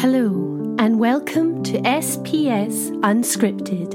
[0.00, 3.92] Hello, and welcome to SPS Unscripted,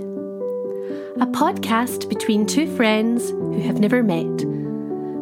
[1.20, 4.46] a podcast between two friends who have never met,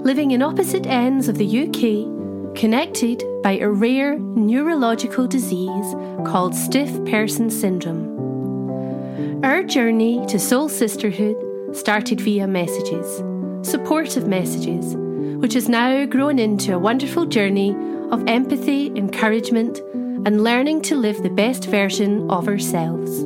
[0.03, 6.91] living in opposite ends of the UK, connected by a rare neurological disease called Stiff
[7.05, 9.39] Person Syndrome.
[9.41, 11.37] Our journey to soul sisterhood
[11.77, 13.23] started via messages,
[13.65, 14.97] supportive messages,
[15.39, 17.73] which has now grown into a wonderful journey
[18.11, 19.79] of empathy, encouragement,
[20.25, 23.23] and learning to live the best version of ourselves.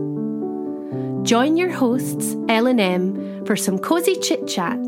[1.27, 4.79] Join your hosts, L and M, for some cosy chit chat.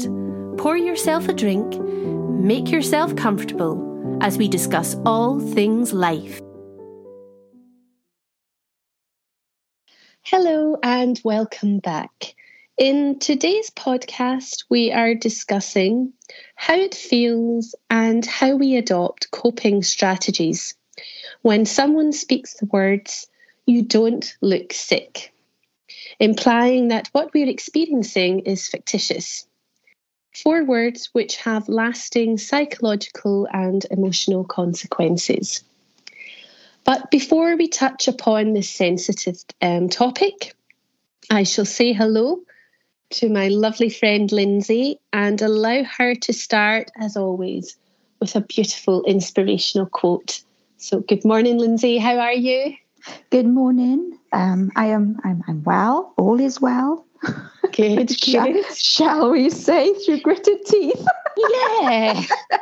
[0.57, 6.41] Pour yourself a drink, make yourself comfortable as we discuss all things life.
[10.23, 12.33] Hello and welcome back.
[12.77, 16.13] In today's podcast, we are discussing
[16.55, 20.75] how it feels and how we adopt coping strategies
[21.41, 23.27] when someone speaks the words,
[23.65, 25.33] you don't look sick,
[26.19, 29.47] implying that what we're experiencing is fictitious.
[30.35, 35.63] Four words which have lasting psychological and emotional consequences.
[36.83, 40.55] But before we touch upon this sensitive um, topic,
[41.29, 42.39] I shall say hello
[43.11, 47.77] to my lovely friend Lindsay and allow her to start, as always,
[48.19, 50.43] with a beautiful inspirational quote
[50.79, 51.97] so, good morning, Lindsay.
[51.97, 52.73] How are you?
[53.29, 54.17] Good morning.
[54.31, 55.19] Um, I am.
[55.25, 56.13] I'm, I'm well.
[56.17, 57.05] All is well.
[57.73, 58.11] Good.
[58.19, 58.65] shall, good.
[58.75, 61.05] shall we say through gritted teeth?
[61.37, 62.21] yeah,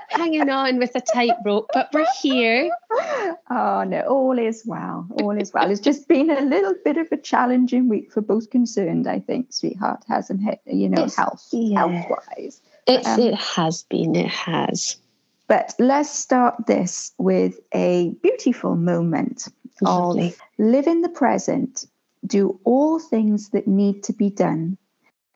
[0.09, 2.71] hanging on with a tightrope, but we're here.
[3.49, 5.07] Oh no, all is well.
[5.21, 5.69] All is well.
[5.69, 9.07] It's just been a little bit of a challenging week for both concerned.
[9.07, 10.59] I think, sweetheart, hasn't it?
[10.65, 11.87] You know, it's, health, yeah.
[11.87, 12.61] health wise.
[12.87, 14.15] um, it has been.
[14.15, 14.97] It has.
[15.47, 19.47] But let's start this with a beautiful moment
[19.81, 20.29] Lovely.
[20.29, 21.85] of live in the present,
[22.25, 24.77] do all things that need to be done,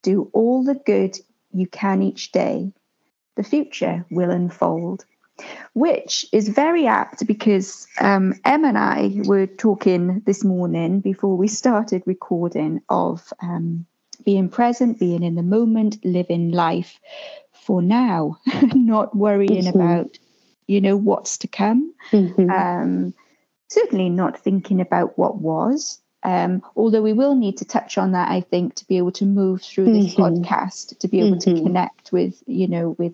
[0.04, 1.18] do all the good
[1.54, 2.72] you can each day.
[3.36, 5.06] The future will unfold.
[5.74, 11.48] Which is very apt because um, Em and I were talking this morning before we
[11.48, 13.88] started recording of um,
[14.24, 17.00] being present, being in the moment, living life
[17.62, 18.40] for now,
[18.74, 19.80] not worrying mm-hmm.
[19.80, 20.18] about,
[20.68, 21.94] you know, what's to come.
[22.12, 22.50] Mm-hmm.
[22.50, 23.14] Um,
[23.70, 26.00] certainly not thinking about what was.
[26.24, 29.26] Um, although we will need to touch on that, I think, to be able to
[29.26, 30.44] move through this mm-hmm.
[30.44, 31.66] podcast, to be able to mm-hmm.
[31.66, 33.14] connect with, you know, with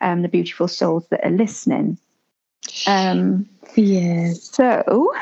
[0.00, 1.98] um, the beautiful souls that are listening.
[2.86, 4.32] Um, yeah.
[4.34, 5.12] So,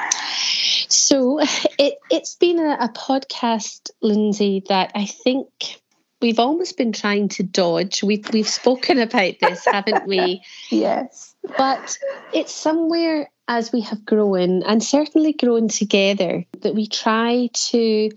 [0.89, 1.41] so
[1.79, 5.81] it it's been a, a podcast, Lindsay, that I think
[6.23, 8.03] we've almost been trying to dodge.
[8.03, 10.43] We've we've spoken about this, haven't we?
[10.71, 11.35] Yes.
[11.59, 11.99] But
[12.33, 18.11] it's somewhere as we have grown and certainly grown together that we try to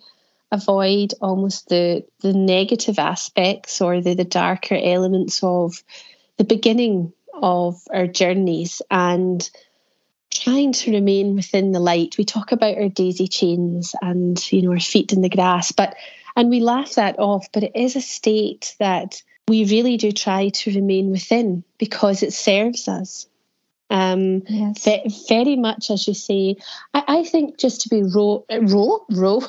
[0.52, 5.84] avoid almost the the negative aspects or the, the darker elements of
[6.38, 9.50] the beginning of our journeys and
[10.30, 12.18] trying to remain within the light.
[12.18, 15.96] We talk about our daisy chains and you know our feet in the grass, but
[16.36, 20.50] and we laugh that off, but it is a state that we really do try
[20.50, 23.28] to remain within because it serves us.
[23.92, 24.84] Um, yes.
[24.84, 26.58] ve- very much, as you say,
[26.96, 29.42] I, I think just to be row, row, row,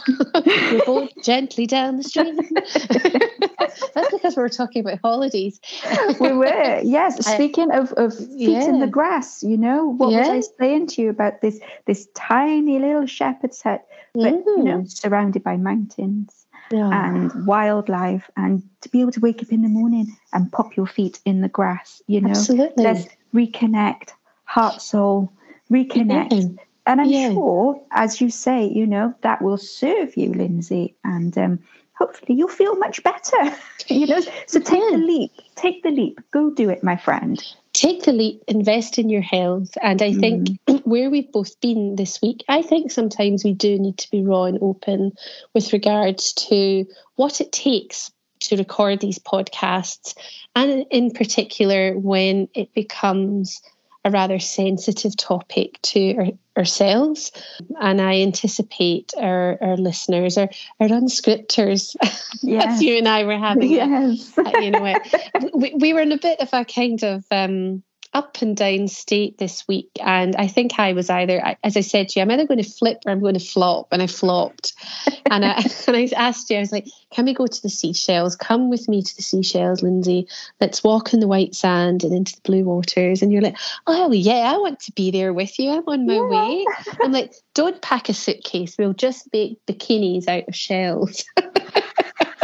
[0.86, 2.36] row gently down the stream.
[3.94, 5.58] That's because we were talking about holidays.
[6.20, 7.24] we were, yes.
[7.26, 8.68] Speaking of, of feet yeah.
[8.68, 10.34] in the grass, you know, what yeah.
[10.34, 14.44] was I saying to you about this this tiny little shepherd's hut, but mm.
[14.46, 14.90] you know, mm.
[14.90, 17.06] surrounded by mountains yeah.
[17.06, 20.86] and wildlife and to be able to wake up in the morning and pop your
[20.86, 22.84] feet in the grass you know Absolutely.
[22.84, 24.10] let's reconnect
[24.44, 25.32] heart soul
[25.70, 26.62] reconnect yeah.
[26.86, 27.30] and i'm yeah.
[27.30, 31.58] sure as you say you know that will serve you lindsay and um,
[31.94, 33.54] hopefully you'll feel much better
[33.88, 37.42] you know so take the leap take the leap go do it my friend
[37.76, 39.76] take the leap, invest in your health.
[39.82, 40.58] And I think mm.
[40.86, 44.44] Where we've both been this week, I think sometimes we do need to be raw
[44.44, 45.12] and open
[45.52, 50.14] with regards to what it takes to record these podcasts,
[50.54, 53.60] and in particular when it becomes
[54.04, 56.26] a rather sensitive topic to our,
[56.56, 57.32] ourselves.
[57.80, 61.96] And I anticipate our, our listeners, our, our unscripters,
[62.42, 62.74] yes.
[62.74, 64.38] as you and I were having, yes.
[64.38, 64.94] a, you know,
[65.54, 67.82] we, we were in a bit of a kind of um,
[68.16, 72.08] up and down state this week, and I think I was either, as I said
[72.08, 74.72] to you, I'm either going to flip or I'm going to flop, and I flopped.
[75.30, 78.34] and, I, and I asked you, I was like, "Can we go to the Seychelles?
[78.34, 80.26] Come with me to the Seychelles, Lindsay.
[80.62, 84.10] Let's walk in the white sand and into the blue waters." And you're like, "Oh
[84.10, 85.72] yeah, I want to be there with you.
[85.72, 86.22] I'm on my yeah.
[86.22, 86.66] way."
[87.02, 88.76] I'm like, "Don't pack a suitcase.
[88.78, 91.22] We'll just make bikinis out of shells."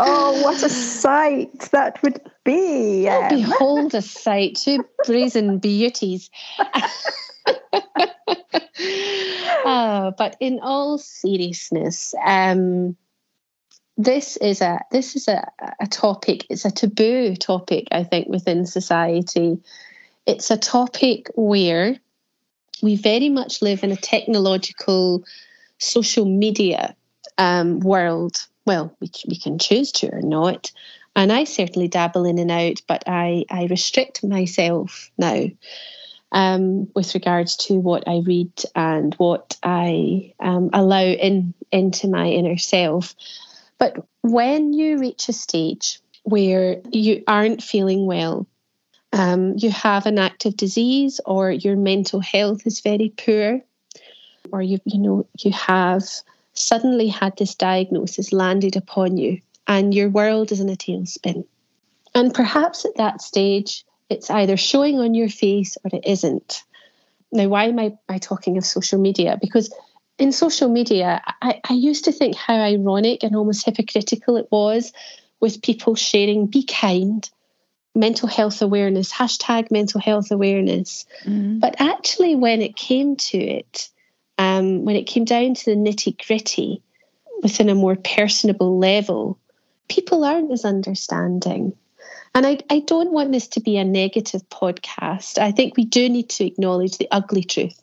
[0.00, 3.08] oh, what a sight that would be.
[3.08, 6.30] Oh, behold a sight, two brazen beauties.
[9.64, 12.96] oh, but in all seriousness, um,
[13.96, 15.46] this is a this is a,
[15.80, 16.46] a topic.
[16.48, 19.58] It's a taboo topic, I think, within society.
[20.26, 21.98] It's a topic where
[22.82, 25.24] we very much live in a technological
[25.78, 26.94] social media
[27.36, 28.36] um, world
[28.66, 30.70] well, we, we can choose to or not.
[31.16, 35.46] And I certainly dabble in and out, but I, I restrict myself now
[36.32, 42.28] um, with regards to what I read and what I um, allow in into my
[42.28, 43.14] inner self.
[43.78, 48.46] But when you reach a stage where you aren't feeling well,
[49.12, 53.60] um, you have an active disease, or your mental health is very poor,
[54.52, 56.04] or you you know you have
[56.60, 61.44] suddenly had this diagnosis landed upon you and your world is in a tailspin.
[62.14, 66.64] And perhaps at that stage, it's either showing on your face or it isn't.
[67.32, 69.38] Now, why am I, I talking of social media?
[69.40, 69.72] Because
[70.18, 74.92] in social media, I, I used to think how ironic and almost hypocritical it was
[75.38, 77.28] with people sharing be kind,
[77.94, 81.06] mental health awareness, hashtag mental health awareness.
[81.24, 81.60] Mm-hmm.
[81.60, 83.88] But actually, when it came to it,
[84.40, 86.82] um, when it came down to the nitty gritty,
[87.42, 89.38] within a more personable level,
[89.88, 91.74] people aren't as understanding.
[92.34, 95.36] And I, I don't want this to be a negative podcast.
[95.36, 97.82] I think we do need to acknowledge the ugly truth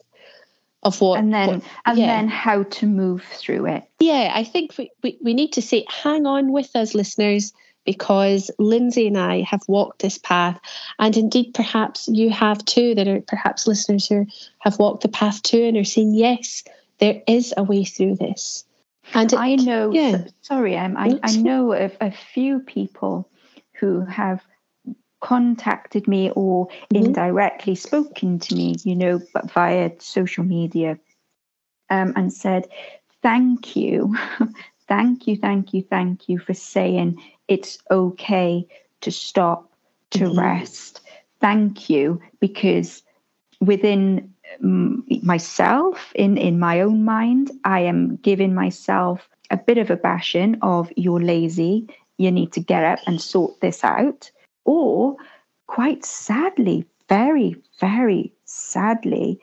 [0.82, 2.06] of what and then what, and yeah.
[2.06, 3.84] then how to move through it.
[4.00, 7.52] Yeah, I think we, we, we need to say, hang on with us, listeners
[7.88, 10.60] because Lindsay and I have walked this path.
[10.98, 12.94] And indeed, perhaps you have too.
[12.94, 14.26] There are perhaps listeners who
[14.58, 16.64] have walked the path too and are saying, yes,
[16.98, 18.66] there is a way through this.
[19.14, 20.24] And it, I know, yeah.
[20.42, 23.26] sorry, um, I, I know of a few people
[23.80, 24.44] who have
[25.22, 27.06] contacted me or mm-hmm.
[27.06, 30.98] indirectly spoken to me, you know, but via social media,
[31.88, 32.68] um, and said,
[33.22, 34.14] Thank you,
[34.88, 37.18] thank you, thank you, thank you for saying
[37.48, 38.66] it's okay
[39.00, 39.70] to stop,
[40.10, 40.38] to mm-hmm.
[40.38, 41.00] rest.
[41.40, 43.02] Thank you, because
[43.60, 49.96] within myself, in, in my own mind, I am giving myself a bit of a
[49.96, 54.30] bashing of you're lazy, you need to get up and sort this out.
[54.64, 55.16] Or
[55.66, 59.40] quite sadly, very, very sadly,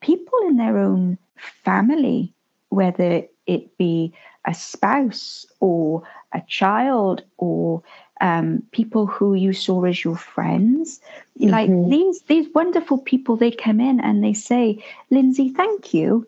[0.00, 1.18] people in their own
[1.64, 2.32] family,
[2.68, 4.12] whether it be
[4.44, 6.02] a spouse or
[6.36, 7.82] a child or
[8.20, 11.00] um, people who you saw as your friends.
[11.40, 11.50] Mm-hmm.
[11.50, 16.26] Like these these wonderful people, they come in and they say, Lindsay, thank you.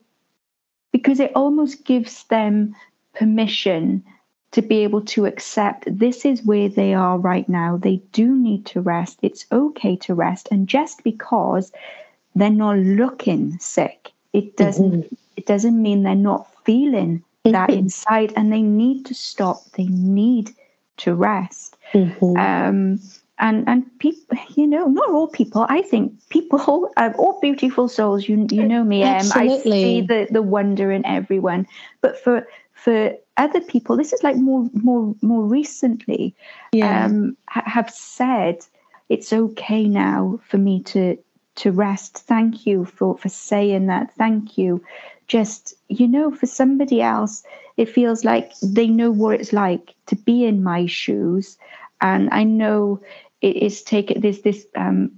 [0.93, 2.75] Because it almost gives them
[3.15, 4.03] permission
[4.53, 7.77] to be able to accept this is where they are right now.
[7.77, 9.19] They do need to rest.
[9.21, 10.49] It's okay to rest.
[10.51, 11.71] And just because
[12.35, 15.15] they're not looking sick, it doesn't mm-hmm.
[15.37, 17.79] it doesn't mean they're not feeling that mm-hmm.
[17.79, 20.51] inside and they need to stop they need
[20.97, 22.37] to rest mm-hmm.
[22.37, 22.99] um,
[23.39, 28.29] and and people you know not all people i think people uh, all beautiful souls
[28.29, 31.67] you you know me um, i see the the wonder in everyone
[32.01, 36.35] but for for other people this is like more more more recently
[36.73, 37.05] yeah.
[37.07, 38.59] um, ha- have said
[39.09, 41.17] it's okay now for me to
[41.59, 44.83] to rest thank you for for saying that thank you
[45.29, 47.45] just, you know, for somebody else,
[47.77, 51.59] it feels like they know what it's like to be in my shoes.
[52.01, 53.01] And I know
[53.41, 55.13] it is taken, there's this um,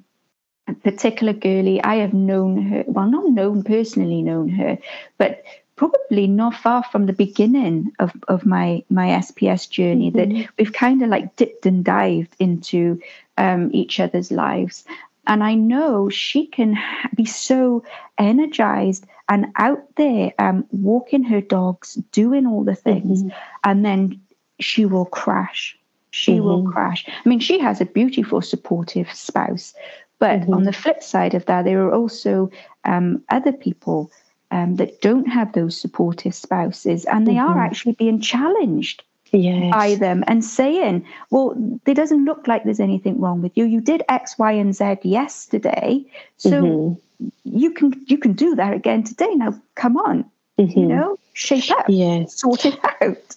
[0.83, 4.79] particular girlie, I have known her, well, not known, personally known her,
[5.17, 5.45] but
[5.77, 10.43] probably not far from the beginning of, of my my SPS journey mm-hmm.
[10.43, 13.01] that we've kind of like dipped and dived into
[13.39, 14.85] um, each other's lives.
[15.27, 16.79] And I know she can
[17.15, 17.85] be so
[18.19, 23.37] energized and out there um, walking her dogs, doing all the things, mm-hmm.
[23.65, 24.21] and then
[24.59, 25.79] she will crash.
[26.11, 26.45] She mm-hmm.
[26.45, 27.07] will crash.
[27.09, 29.73] I mean, she has a beautiful, supportive spouse.
[30.19, 30.55] But mm-hmm.
[30.55, 32.51] on the flip side of that, there are also
[32.85, 34.11] um, other people
[34.51, 37.61] um, that don't have those supportive spouses, and they are mm-hmm.
[37.61, 39.73] actually being challenged yes.
[39.73, 43.65] by them and saying, well, there doesn't look like there's anything wrong with you.
[43.65, 46.05] You did X, Y, and Z yesterday.
[46.37, 47.29] So mm-hmm.
[47.45, 49.33] you can you can do that again today.
[49.35, 50.25] Now come on.
[50.59, 50.79] Mm-hmm.
[50.79, 51.87] You know, shape up.
[51.89, 52.35] Yes.
[52.35, 53.37] Sort it out.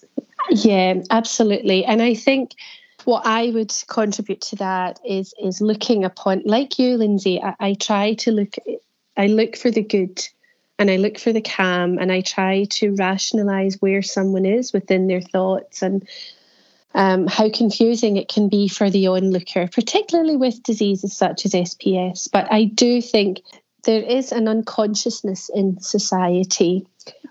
[0.50, 1.84] yeah, absolutely.
[1.84, 2.52] And I think
[3.04, 7.74] what I would contribute to that is is looking upon like you, Lindsay, I, I
[7.74, 8.54] try to look
[9.16, 10.26] I look for the good
[10.78, 15.06] and I look for the calm and I try to rationalize where someone is within
[15.06, 16.06] their thoughts and
[16.94, 22.28] um, how confusing it can be for the onlooker, particularly with diseases such as SPS.
[22.30, 23.40] But I do think
[23.84, 26.86] there is an unconsciousness in society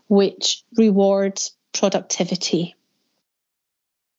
[0.07, 2.75] which rewards productivity.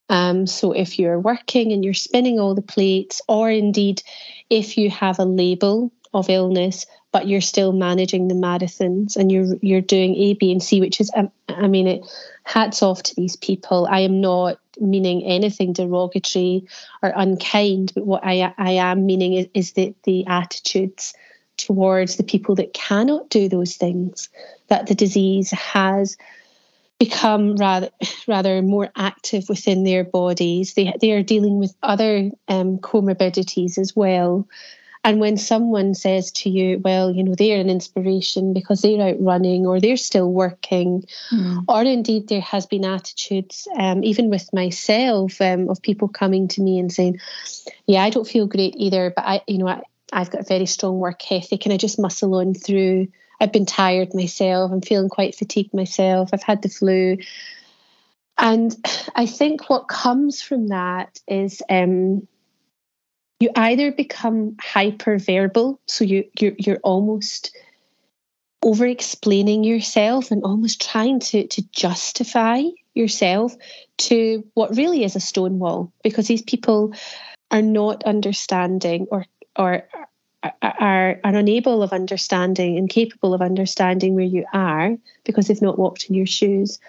[0.09, 4.03] Um, so if you're working and you're spinning all the plates, or indeed
[4.49, 6.85] if you have a label of illness,
[7.15, 10.99] but you're still managing the marathons and you're you're doing A, B, and C, which
[10.99, 12.05] is um, I mean it.
[12.43, 13.87] Hats off to these people.
[13.89, 16.67] I am not meaning anything derogatory
[17.01, 21.13] or unkind, but what I I am meaning is, is the the attitudes
[21.55, 24.27] towards the people that cannot do those things
[24.67, 26.17] that the disease has
[26.99, 27.91] become rather
[28.27, 30.73] rather more active within their bodies.
[30.73, 34.49] They they are dealing with other um, comorbidities as well.
[35.05, 39.21] And when someone says to you, well, you know, they're an inspiration because they're out
[39.21, 41.63] running or they're still working, mm.
[41.67, 46.61] or indeed there has been attitudes, um, even with myself, um, of people coming to
[46.61, 47.19] me and saying,
[47.85, 50.65] yeah, I don't feel great either, but I, you know, I, I've got a very
[50.65, 53.07] strong work ethic and I just muscle on through.
[53.39, 54.71] I've been tired myself.
[54.71, 56.31] I'm feeling quite fatigued myself.
[56.33, 57.17] I've had the flu.
[58.39, 58.75] And
[59.15, 62.27] I think what comes from that is um,
[63.39, 67.55] you either become hyper verbal, so you you're, you're almost
[68.63, 72.63] over explaining yourself and almost trying to to justify
[72.93, 73.53] yourself
[73.97, 76.93] to what really is a stone wall because these people
[77.51, 79.25] are not understanding or
[79.57, 79.87] or
[80.43, 85.79] are, are unable of understanding and capable of understanding where you are because they've not
[85.79, 86.79] walked in your shoes,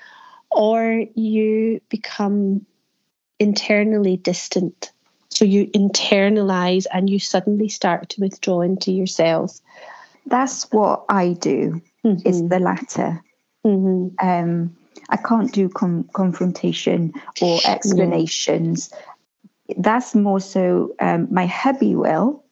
[0.50, 2.64] or you become
[3.38, 4.92] internally distant.
[5.36, 9.60] So you internalize and you suddenly start to withdraw into yourself.
[10.26, 12.26] That's what I do, mm-hmm.
[12.26, 13.22] is the latter.
[13.64, 14.26] Mm-hmm.
[14.26, 14.76] Um,
[15.10, 17.12] I can't do com- confrontation
[17.42, 18.92] or explanations.
[19.76, 22.42] That's more so um, my hubby will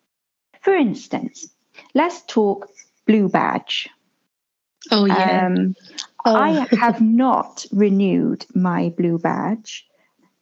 [0.65, 1.47] for instance,
[1.93, 2.67] let's talk
[3.07, 3.91] Blue Badge.
[4.91, 5.47] Oh, yeah.
[5.47, 5.77] Um,
[6.25, 6.35] oh.
[6.35, 9.87] I have not renewed my Blue Badge,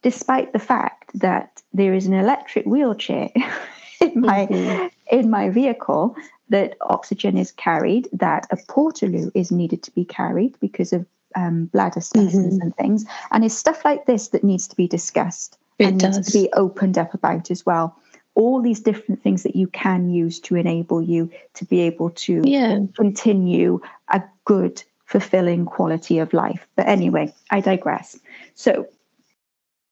[0.03, 3.29] despite the fact that there is an electric wheelchair
[4.01, 4.87] in my mm-hmm.
[5.11, 6.15] in my vehicle
[6.49, 11.05] that oxygen is carried, that a portaloo is needed to be carried because of
[11.35, 12.61] um, bladder spasms mm-hmm.
[12.61, 16.17] and things, and it's stuff like this that needs to be discussed it and does.
[16.17, 17.97] needs to be opened up about as well
[18.35, 22.41] all these different things that you can use to enable you to be able to
[22.43, 22.79] yeah.
[22.95, 23.79] continue
[24.09, 26.67] a good, fulfilling quality of life.
[26.75, 28.19] But anyway, I digress.
[28.55, 28.87] So,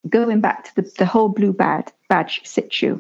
[0.10, 3.00] going back to the, the whole blue bad, badge situ,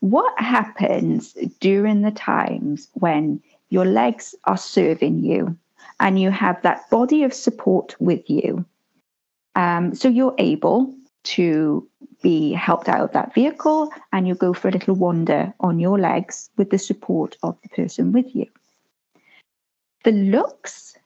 [0.00, 5.56] what happens during the times when your legs are serving you
[6.00, 8.64] and you have that body of support with you?
[9.56, 11.88] Um, so you're able to
[12.22, 15.98] be helped out of that vehicle and you go for a little wander on your
[15.98, 18.46] legs with the support of the person with you.
[20.04, 20.96] The looks,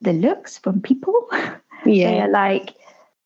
[0.00, 2.10] the looks from people, yeah.
[2.10, 2.74] they are like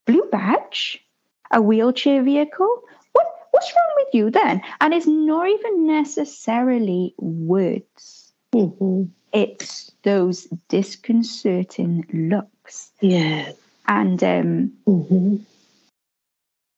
[0.06, 1.02] blue badge,
[1.50, 2.82] a wheelchair vehicle.
[3.12, 4.62] What what's wrong with you then?
[4.80, 8.32] And it's not even necessarily words.
[8.52, 9.04] Mm-hmm.
[9.32, 12.90] It's those disconcerting looks.
[13.00, 13.52] Yeah.
[13.88, 15.36] And um, mm-hmm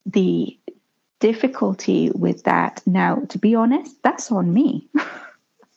[0.08, 0.58] the
[1.20, 4.88] difficulty with that now to be honest that's on me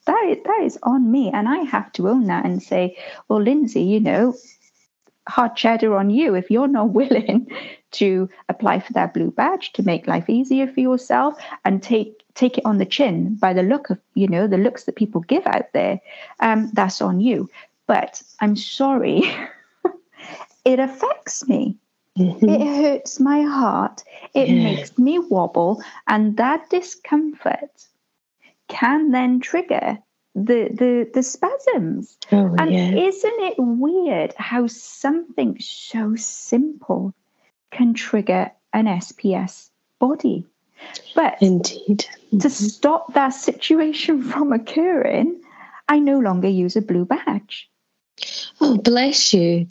[0.06, 2.96] that is, that is on me and i have to own that and say
[3.28, 4.36] well lindsay you know
[5.32, 7.48] hard cheddar on you if you're not willing
[7.92, 11.36] to apply for that blue badge to make life easier for yourself
[11.66, 14.84] and take take it on the chin by the look of you know the looks
[14.84, 16.00] that people give out there
[16.40, 17.50] um, that's on you
[17.88, 19.24] but i'm sorry
[20.66, 21.78] it affects me
[22.18, 22.50] Mm-hmm.
[22.50, 24.04] It hurts my heart.
[24.34, 24.64] It yeah.
[24.64, 25.82] makes me wobble.
[26.08, 27.88] And that discomfort
[28.68, 29.98] can then trigger
[30.36, 32.18] the the the spasms.
[32.32, 32.96] Oh, and yeah.
[32.96, 37.14] isn't it weird how something so simple
[37.72, 39.70] can trigger an SPS
[40.00, 40.46] body?
[41.16, 42.40] But indeed, mm-hmm.
[42.40, 45.42] to stop that situation from occurring,
[45.88, 47.70] I no longer use a blue badge.
[48.60, 49.68] Oh, bless you.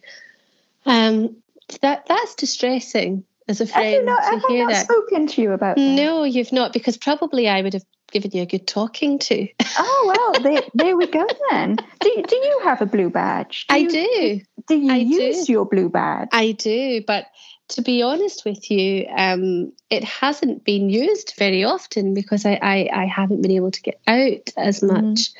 [0.86, 1.36] Um,
[1.82, 4.84] that that's distressing as a friend not, to hear I that.
[4.84, 5.82] spoken to you about that?
[5.82, 9.48] No, you've not, because probably I would have given you a good talking to.
[9.78, 11.76] Oh well, there, there we go then.
[12.00, 13.66] Do, do you have a blue badge?
[13.68, 14.40] Do I you, do.
[14.68, 15.52] Do you I use do.
[15.52, 16.28] your blue badge?
[16.32, 17.26] I do, but
[17.68, 22.88] to be honest with you, um, it hasn't been used very often because I, I,
[22.92, 25.02] I haven't been able to get out as much.
[25.02, 25.34] Mhm.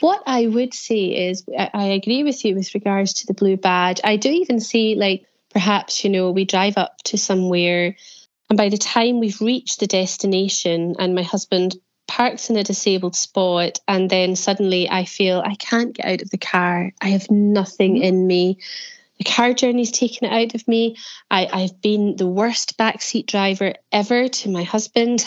[0.00, 3.56] What I would say is, I, I agree with you with regards to the blue
[3.56, 4.00] badge.
[4.02, 7.96] I do even see, like, perhaps, you know, we drive up to somewhere,
[8.50, 11.76] and by the time we've reached the destination, and my husband
[12.08, 16.30] parks in a disabled spot, and then suddenly I feel I can't get out of
[16.30, 16.92] the car.
[17.00, 18.02] I have nothing Mhm.
[18.02, 18.58] in me.
[19.18, 20.96] The car journey's taken it out of me.
[21.30, 25.26] I, I've been the worst backseat driver ever to my husband.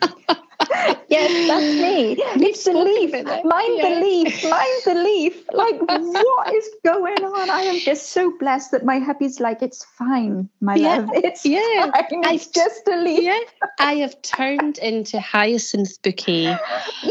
[1.08, 2.16] yes, that's me.
[2.46, 3.12] It's the leaf.
[3.12, 3.88] Mind yeah.
[3.88, 4.44] the leaf.
[4.50, 5.44] Mind the leaf.
[5.52, 7.50] Like, what is going on?
[7.50, 11.10] I am just so blessed that my hubby's like, it's fine, my Yeah, love.
[11.14, 12.24] It's yeah, fine.
[12.34, 13.22] It's just a leaf.
[13.22, 13.40] Yeah,
[13.78, 16.56] I have turned into Hyacinth Bouquet.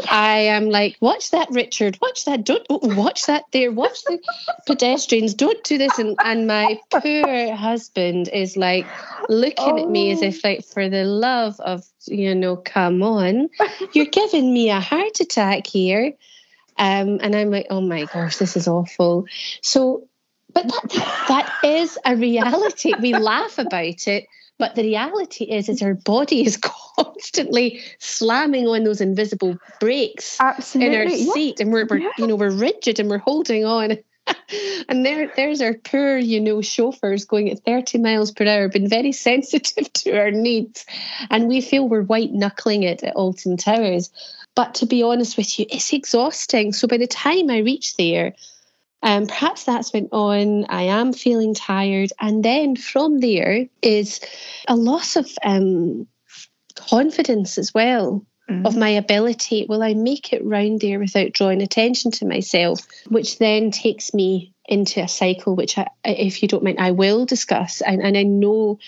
[0.10, 1.98] I am like, watch that, Richard.
[2.02, 2.44] Watch that.
[2.44, 3.72] Don't oh, watch that there.
[3.72, 4.20] Watch the
[4.66, 5.34] pedestrians.
[5.34, 5.98] Don't do this.
[5.98, 8.86] And, and my poor husband is like
[9.30, 10.26] looking at me as Oh.
[10.26, 13.47] if, like, for the love of, you know, come on,
[13.94, 16.14] you're giving me a heart attack here.
[16.78, 19.26] Um, and I'm like, oh my gosh, this is awful.
[19.62, 20.08] So,
[20.54, 22.94] but that, that is a reality.
[23.02, 24.28] We laugh about it,
[24.60, 26.58] but the reality is, is our body is
[26.96, 30.96] constantly slamming on those invisible brakes Absolutely.
[30.96, 31.34] in our yeah.
[31.34, 32.12] seat, and we're, we're Yeah.
[32.18, 33.98] you know we're rigid and we're holding on.
[34.90, 38.90] and there, there's our poor, you know, chauffeurs going at 30 miles per hour, been
[38.90, 40.86] very sensitive to our needs,
[41.30, 44.10] and we feel we're white knuckling it at Alton Towers.
[44.56, 46.74] But to be honest with you, it's exhausting.
[46.74, 48.34] So by the time I reach there,
[49.04, 50.66] um, perhaps that's went on.
[50.70, 54.20] I am feeling tired, and then from there is
[54.68, 56.08] a loss of um,
[56.76, 58.66] confidence as well Mhm.
[58.66, 59.66] of my ability.
[59.68, 62.80] Will I make it round there without drawing attention to myself?
[63.10, 67.26] Which then takes me into a cycle, which, I, if you don't mind, I will
[67.26, 67.82] discuss.
[67.82, 68.80] And, and I know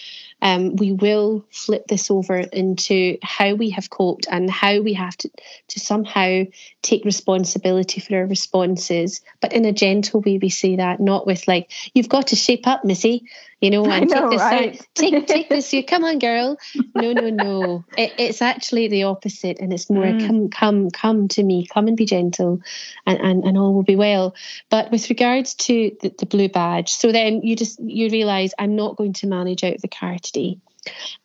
[0.42, 5.16] um, we will flip this over into how we have coped and how we have
[5.18, 5.30] to,
[5.70, 6.44] to somehow
[6.82, 9.22] take responsibility for our responses.
[9.42, 12.68] But in a gentle way, we say that, not with like, you've got to shape
[12.68, 13.26] up, Missy,
[13.62, 14.88] you know, and know, take this, right?
[14.96, 16.58] take, take this, you come on, girl.
[16.96, 17.86] No, no, no.
[17.98, 19.60] It, it's actually the opposite.
[19.60, 20.28] And it's more, Mm.
[20.28, 22.62] come, come, come to me, come and be gentle,
[23.06, 24.36] and, and, and all will be well.
[24.70, 28.76] But with regards to the, the blue badge, so then you just you realise I'm
[28.76, 30.58] not going to manage out of the car today.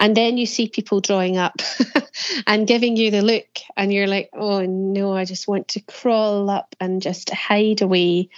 [0.01, 1.63] And then you see people drawing up
[2.47, 6.51] and giving you the look, and you're like, oh no, I just want to crawl
[6.51, 8.29] up and just hide away.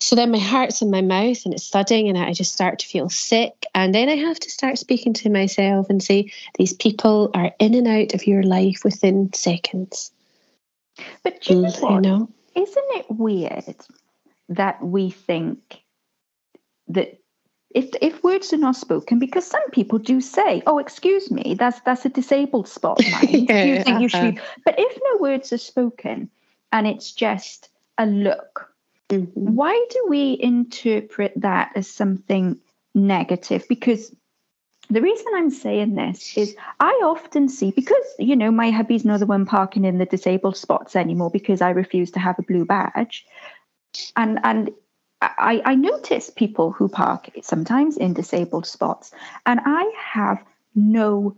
[0.00, 2.86] So then my heart's in my mouth and it's thudding, and I just start to
[2.86, 3.64] feel sick.
[3.74, 7.74] And then I have to start speaking to myself and say, these people are in
[7.74, 10.12] and out of your life within seconds.
[11.22, 12.02] But you know You what?
[12.02, 12.28] know?
[12.54, 13.76] Isn't it weird
[14.50, 15.82] that we think
[16.88, 17.18] that
[17.74, 21.80] if if words are not spoken, because some people do say, "Oh, excuse me, that's
[21.80, 24.30] that's a disabled spot, do you think you should?" uh-huh.
[24.30, 26.30] be-" But if no words are spoken
[26.70, 28.72] and it's just a look,
[29.10, 29.30] Mhm.
[29.34, 32.58] why do we interpret that as something
[32.94, 33.64] negative?
[33.68, 34.14] Because
[34.90, 39.20] the reason I'm saying this is I often see because you know my hubby's not
[39.20, 42.64] the one parking in the disabled spots anymore because I refuse to have a blue
[42.64, 43.26] badge,
[44.16, 44.70] and and
[45.22, 49.12] I, I notice people who park sometimes in disabled spots,
[49.46, 50.42] and I have
[50.74, 51.36] no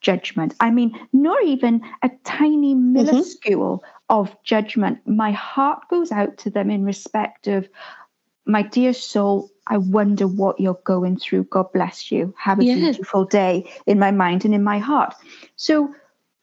[0.00, 0.54] judgment.
[0.60, 5.06] I mean, not even a tiny minuscule of judgment.
[5.06, 7.68] My heart goes out to them in respect of
[8.46, 9.50] my dear soul.
[9.66, 11.44] I wonder what you're going through.
[11.44, 12.34] God bless you.
[12.38, 12.74] Have a Yeah.
[12.74, 15.14] beautiful day in my mind and in my heart.
[15.56, 15.94] So,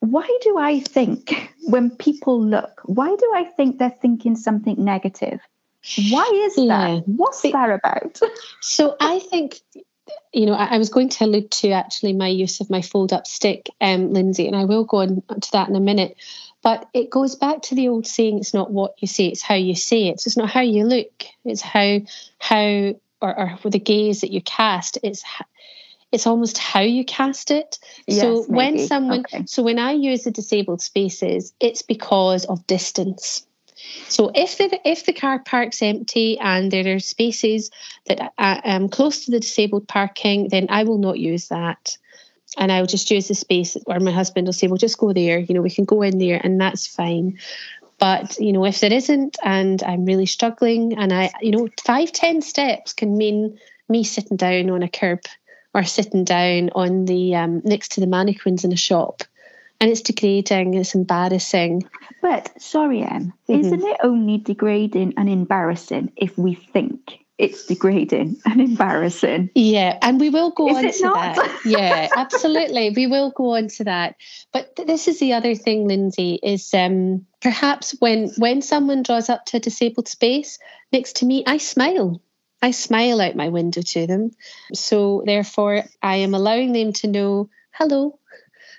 [0.01, 5.39] why do I think when people look, why do I think they're thinking something negative?
[6.11, 6.67] Why is Yeah.
[6.97, 7.07] that?
[7.07, 8.19] What's that about?
[8.61, 9.61] So I think,
[10.33, 13.13] you know, I, I was going to allude to actually my use of my fold
[13.13, 16.17] up stick, um, Lindsay, and I will go on to that in a minute.
[16.61, 19.55] But it goes back to the old saying: it's not what you say, it's how
[19.55, 20.19] you say it.
[20.19, 21.99] So it's not how you look, it's how
[22.39, 24.97] how or, or with the gaze that you cast.
[25.03, 25.23] It's
[26.11, 27.77] it's almost how you cast it.
[28.09, 29.43] so Yes, when someone, Okay.
[29.47, 33.45] so when I use the disabled spaces, it's because of distance.
[34.07, 37.71] So if the if the car park's empty and there are spaces
[38.05, 41.97] that are um, close to the disabled parking, then I will not use that,
[42.57, 43.77] and I'll just use the space.
[43.87, 45.39] Or my husband will say, "Well, just go there.
[45.39, 47.39] You know, we can go in there, and that's fine."
[47.97, 52.11] But you know, if there isn't, and I'm really struggling, and I, you know, five
[52.11, 55.21] ten steps can mean me sitting down on a curb
[55.73, 59.23] or sitting down on the um, next to the mannequins in a shop
[59.79, 61.83] and it's degrading it's embarrassing
[62.21, 63.59] but sorry em mm-hmm.
[63.59, 69.49] isn't it only degrading and embarrassing if we think it's degrading and embarrassing.
[69.55, 71.35] Yeah, and we will go is on to not?
[71.35, 71.59] that.
[71.65, 72.91] Yeah, absolutely.
[72.91, 74.15] We will go on to that.
[74.53, 79.29] But th- this is the other thing, Lindsay, is um, perhaps when when someone draws
[79.29, 80.59] up to a disabled space
[80.93, 82.21] next to me, I smile.
[82.61, 84.31] I smile out my window to them.
[84.73, 88.17] So therefore I am allowing them to know, hello.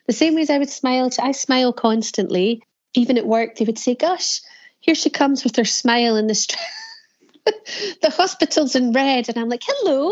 [0.06, 2.62] The same way as I would smile I smile constantly.
[2.94, 4.40] Even at work, they would say, Gosh,
[4.80, 6.60] here she comes with her smile in the street.
[8.02, 10.10] the hospital's in red and i'm like hello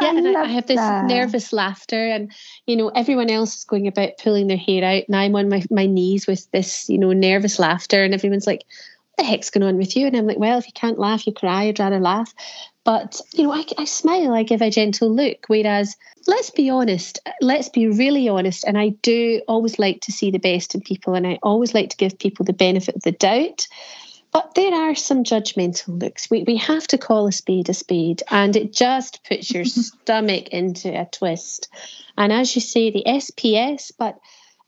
[0.00, 1.04] yeah and I, I, have this that.
[1.04, 2.32] nervous laughter and
[2.66, 5.62] you know everyone else is going about pulling their hair out and i'm on my,
[5.70, 8.64] my knees with this you know nervous laughter and everyone's like
[9.16, 11.32] the heck's going on with you and i'm like well if you can't laugh you
[11.32, 12.32] cry i'd rather laugh
[12.84, 15.96] but you know I, I smile i give a gentle look whereas
[16.26, 20.38] let's be honest let's be really honest and i do always like to see the
[20.38, 23.66] best in people and i always like to give people the benefit of the doubt
[24.32, 26.30] but there are some judgmental looks.
[26.30, 30.48] We, we have to call a spade a spade, and it just puts your stomach
[30.48, 31.68] into a twist.
[32.16, 34.18] And as you say, the SPS, but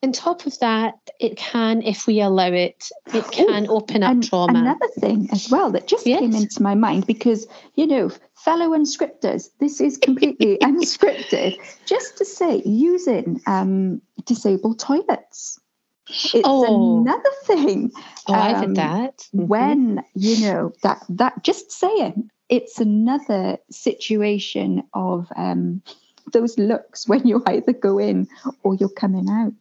[0.04, 4.20] on top of that, it can, if we allow it, it can oh, open up
[4.22, 4.58] trauma.
[4.58, 6.20] Another thing as well that just yes.
[6.20, 12.24] came into my mind because, you know, fellow unscripters, this is completely unscripted, just to
[12.24, 15.58] say using um, disabled toilets.
[16.06, 17.00] It's oh.
[17.00, 17.90] another thing.
[18.28, 19.18] Oh, um, I've had that.
[19.34, 19.46] Mm-hmm.
[19.46, 25.82] When, you know, that that just saying it's another situation of um
[26.32, 28.28] those looks when you either go in
[28.62, 29.52] or you're coming out.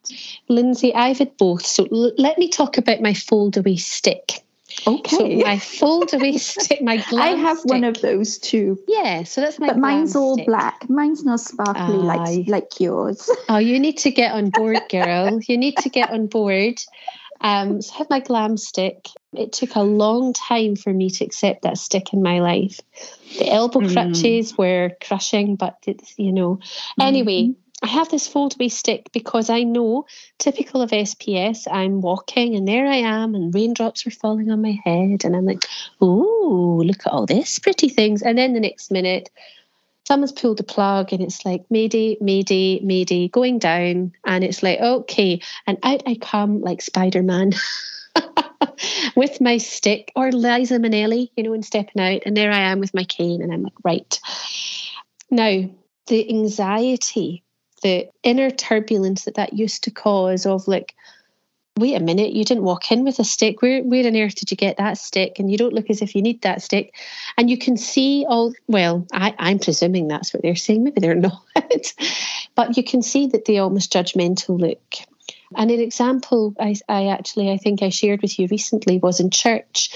[0.50, 1.66] Lindsay, I've had both.
[1.66, 4.44] So l- let me talk about my fold away stick.
[4.88, 5.18] Okay.
[5.18, 7.72] So my fold away stick, my glam I have stick.
[7.72, 8.80] one of those too.
[8.88, 9.68] Yeah, so that's my.
[9.68, 10.48] But mine's all stick.
[10.48, 10.90] black.
[10.90, 13.30] Mine's not sparkly like like yours.
[13.50, 15.40] oh, you need to get on board, girl.
[15.48, 16.82] you need to get on board.
[17.44, 19.10] Um, so I have my glam stick.
[19.34, 22.80] It took a long time for me to accept that stick in my life.
[23.38, 23.94] The elbow mm.
[23.94, 26.60] crutches were crushing, but it's you know.
[27.00, 27.06] Mm.
[27.06, 27.54] Anyway,
[27.84, 30.06] I have this foldaway stick because I know,
[30.40, 34.80] typical of SPS, I'm walking and there I am, and raindrops are falling on my
[34.86, 35.66] head, and I'm like,
[36.00, 38.22] oh, look at all this pretty things.
[38.22, 39.30] And then the next minute,
[40.06, 44.14] someone's pulled the plug and it's like mayday mayday mayday going down.
[44.26, 45.42] And it's like okay.
[45.68, 47.54] And out i come like spider-man
[49.16, 52.22] with my stick or liza minnelli you know and stepping out.
[52.26, 54.20] And there i am with my cane and i'm like right.
[55.30, 55.70] Now
[56.08, 57.44] the anxiety
[57.82, 60.96] the inner turbulence that that used to cause of like
[61.78, 63.62] wait a minute you didn't walk in with a stick.
[63.62, 65.40] Where where on earth did you get that stick?
[65.40, 66.96] And you don't look as if you need that stick.
[67.38, 70.84] And you can see all well I, i'm presuming that's what they're saying.
[70.84, 71.42] Maybe they're not.
[72.56, 74.94] But you can see that they almost judgmental look.
[75.56, 79.30] And an example I, I actually I think I shared with you recently was in
[79.30, 79.90] church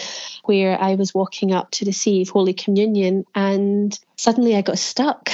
[0.46, 5.30] where I was walking up to receive Holy Communion and suddenly I got stuck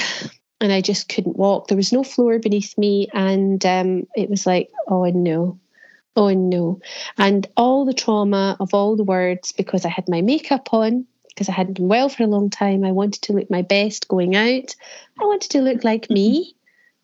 [0.60, 1.68] and I just couldn't walk.
[1.68, 5.58] There was no floor beneath me, and um, it was like, oh no,
[6.16, 6.80] oh no.
[7.18, 11.48] And all the trauma of all the words because I had my makeup on, because
[11.48, 12.84] I hadn't been well for a long time.
[12.84, 14.74] I wanted to look my best going out.
[15.20, 16.54] I wanted to look like me.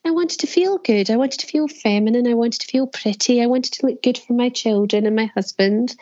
[0.04, 1.10] I wanted to feel good.
[1.10, 2.26] I wanted to feel feminine.
[2.26, 3.42] I wanted to feel pretty.
[3.42, 5.94] I wanted to look good for my children and my husband.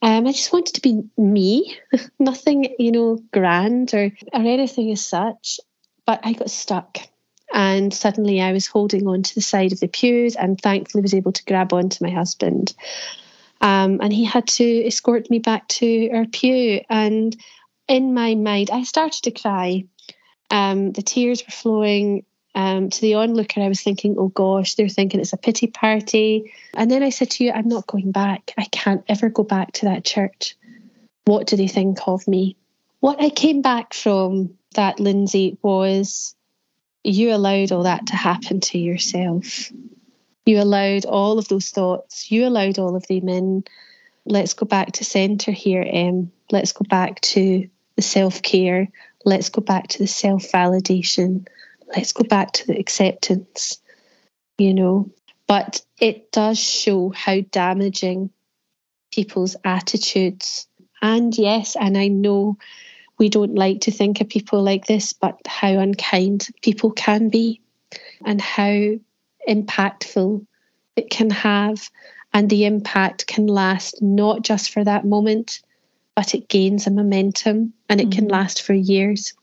[0.00, 1.76] Um, I just wanted to be me,
[2.18, 5.60] nothing, you know, grand or, or anything as such.
[6.06, 6.98] But I got stuck.
[7.58, 11.12] And suddenly I was holding on to the side of the pews and thankfully was
[11.12, 12.72] able to grab onto my husband.
[13.60, 16.82] Um, and he had to escort me back to our pew.
[16.88, 17.36] And
[17.88, 19.86] in my mind, I started to cry.
[20.52, 22.24] Um, the tears were flowing.
[22.54, 26.52] Um, to the onlooker, I was thinking, oh gosh, they're thinking it's a pity party.
[26.74, 28.54] And then I said to you, I'm not going back.
[28.56, 30.56] I can't ever go back to that church.
[31.24, 32.56] What do they think of me?
[33.00, 36.36] What I came back from that, Lindsay, was
[37.08, 39.72] you allowed all that to happen to yourself.
[40.44, 43.64] You allowed all of those thoughts, you allowed all of them in.
[44.24, 46.30] Let's go back to centre here, Em.
[46.50, 48.88] Let's go back to the self care.
[49.24, 51.46] Let's go back to the self validation.
[51.94, 53.80] Let's go back to the acceptance,
[54.58, 55.10] you know.
[55.46, 58.30] But it does show how damaging
[59.10, 60.66] people's attitudes.
[61.00, 62.58] And yes, and I know
[63.18, 67.60] we don't like to think of people like this, but how unkind people can be
[68.24, 68.92] and how
[69.48, 70.46] impactful
[70.96, 71.90] it can have.
[72.32, 75.60] And the impact can last not just for that moment,
[76.14, 78.18] but it gains a momentum and it mm-hmm.
[78.18, 79.34] can last for years,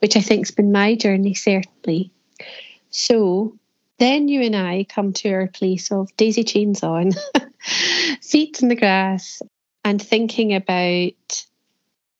[0.00, 2.10] which I think has been my journey, certainly.
[2.90, 3.56] So
[3.98, 7.12] then you and I come to our place of daisy chains on,
[8.22, 9.42] feet in the grass,
[9.84, 11.46] and thinking about,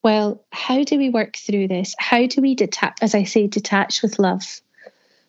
[0.09, 1.95] well, how do we work through this?
[1.99, 4.63] How do we detach, as I say, detach with love?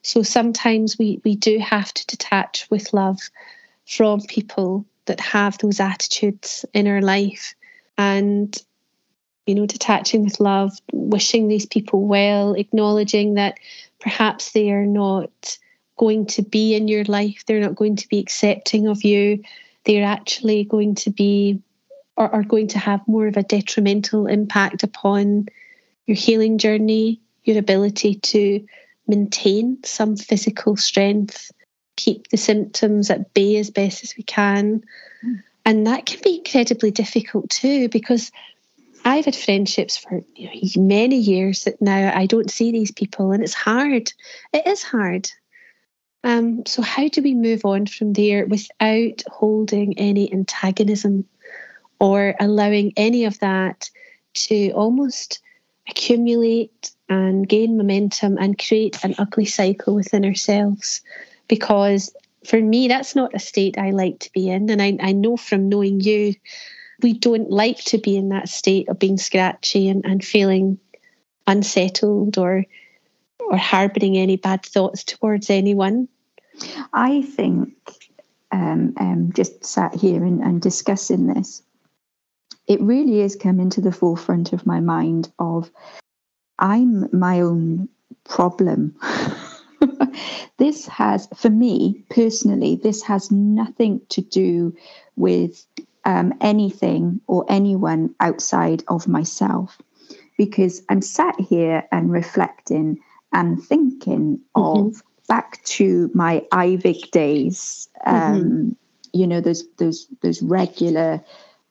[0.04, 3.20] So sometimes we, we do have to detach with love
[3.86, 7.56] from people that have those attitudes in our life.
[7.98, 8.58] And,
[9.46, 13.58] you know, detaching with love, wishing these people well, acknowledging that
[14.00, 15.58] perhaps they are not
[15.98, 19.44] going to be in your life, they're not going to be accepting of you,
[19.84, 21.60] they're actually going to be
[22.19, 25.47] or are going to have more of a detrimental impact upon
[26.05, 28.63] your healing journey, your ability to
[29.08, 31.49] maintain some physical strength,
[31.95, 34.84] keep the symptoms at bay as best as we can.
[35.25, 35.43] Mm.
[35.65, 38.32] And that can be incredibly difficult too, because
[39.05, 43.32] I've had friendships for you know, many years that now I don't see these people,
[43.32, 44.12] and it's hard.
[44.51, 45.29] It is hard.
[46.23, 51.25] Um, so, how do we move on from there without holding any antagonism
[52.00, 53.90] or allowing any of that
[54.34, 55.40] to almost
[55.90, 61.02] accumulate and gain momentum and create an ugly cycle within ourselves?
[61.48, 62.14] Because
[62.46, 64.70] for me, that's not a state I like to be in.
[64.70, 66.36] And I, I know from knowing you,
[67.02, 70.80] we don't like to be in that state of being scratchy and, and feeling
[71.48, 72.66] unsettled or
[73.50, 76.08] or harboring any bad thoughts towards anyone?
[76.94, 77.74] I think,
[78.52, 81.64] um, um, just sat here and, and discussing this,
[82.69, 85.69] it really is coming to the forefront of my mind of
[86.60, 87.89] I'm my own
[88.25, 88.95] problem.
[90.58, 94.75] this has, for me personally, this has nothing to do
[95.15, 95.65] with
[96.05, 99.77] um, anything or anyone outside of myself
[100.38, 102.99] because I'm sat here and reflecting
[103.34, 104.88] and thinking mm-hmm.
[104.88, 107.89] of back to my IVIG days.
[108.05, 108.69] Um, mm-hmm.
[109.12, 111.23] You know those those those regular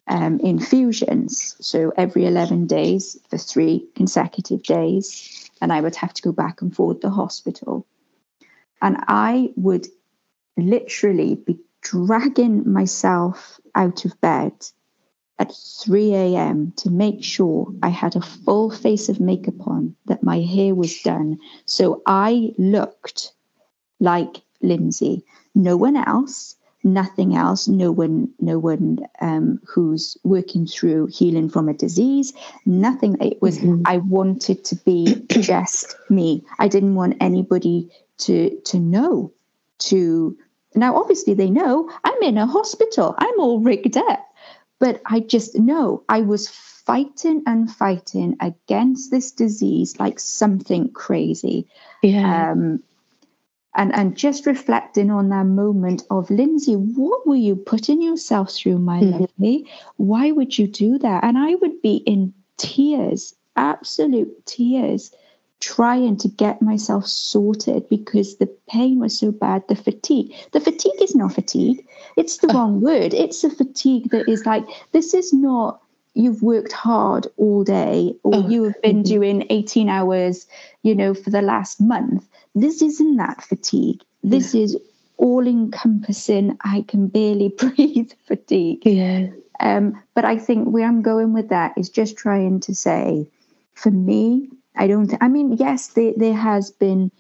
[0.09, 1.57] um, infusions.
[1.61, 6.63] So every eleven days for three consecutive days, and I would have to go back
[6.63, 7.87] and forth the hospital,
[8.83, 9.87] and I would
[10.57, 14.53] literally be dragging myself out of bed
[15.39, 16.73] at 3 a.m.
[16.77, 21.01] to make sure I had a full face of makeup on, that my hair was
[21.03, 21.39] done.
[21.65, 23.33] So I looked
[24.01, 25.25] like Lindsay.
[25.55, 26.57] No one else,
[26.93, 32.33] nothing else, no one, no one um, who's working through healing from a disease,
[32.67, 33.17] nothing.
[33.21, 33.83] It was, mm-hmm.
[33.87, 36.45] I wanted to be just me.
[36.59, 39.33] I didn't want anybody to to know
[39.79, 40.37] to
[40.75, 44.25] now, obviously, they know I'm in a hospital, I'm all rigged up.
[44.81, 51.67] But I just know I was fighting and fighting against this disease like something crazy.
[52.03, 52.53] Yeah.
[52.53, 52.83] Um,
[53.75, 58.79] and, and just reflecting on that moment of Lindsay, what were you putting yourself through,
[58.79, 59.21] my mm-hmm.
[59.21, 59.67] lovely?
[59.97, 61.25] Why would you do that?
[61.25, 65.13] And I would be in tears, absolute tears,
[65.61, 69.67] trying to get myself sorted because the pain was so bad.
[69.69, 71.87] The fatigue, the fatigue is not fatigue.
[72.17, 73.13] It's the wrong word.
[73.13, 75.81] It's a fatigue that is like, this is not,
[76.19, 78.49] you've worked hard all day or oh.
[78.49, 80.49] you have been doing 18 hours,
[80.83, 82.27] you know, for the last month.
[82.57, 84.03] This isn't that fatigue.
[84.25, 84.65] This yeah.
[84.65, 84.77] is
[85.17, 88.83] all encompassing, I can barely breathe fatigue.
[88.85, 89.29] Yeah.
[89.61, 93.29] Um, but I think where I'm going with that is just trying to say,
[93.75, 95.13] for me, I don't.
[95.21, 97.11] I mean, yes, there there has been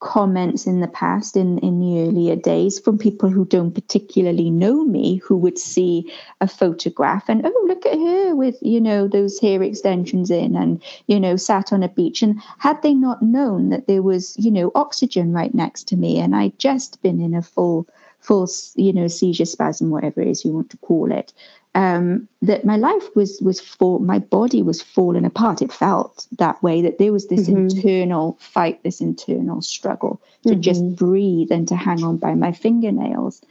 [0.00, 4.84] comments in the past in in the earlier days from people who don't particularly know
[4.84, 9.40] me who would see a photograph and oh look at her with you know those
[9.40, 12.22] hair extensions in and you know sat on a beach.
[12.22, 16.20] And had they not known that there was you know oxygen right next to me
[16.20, 17.88] and I'd just been in a full
[18.20, 21.32] full you know seizure spasm whatever it is you want to call it
[21.74, 25.62] um, that my life was was for my body was falling apart.
[25.62, 27.68] It felt that way that there was this mm-hmm.
[27.68, 30.60] internal fight, this internal struggle to mm-hmm.
[30.60, 33.42] just breathe and to hang on by my fingernails.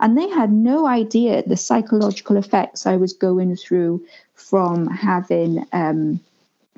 [0.00, 4.04] And they had no idea the psychological effects I was going through
[4.34, 6.18] from having um,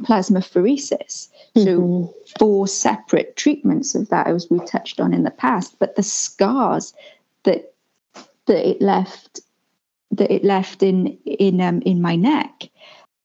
[0.03, 1.29] plasmapheresis.
[1.57, 1.65] Mm-hmm.
[1.65, 5.79] So four separate treatments of that, as we touched on in the past.
[5.79, 6.95] But the scars
[7.45, 7.73] that
[8.47, 9.41] that it left
[10.17, 12.69] that it left in in um, in my neck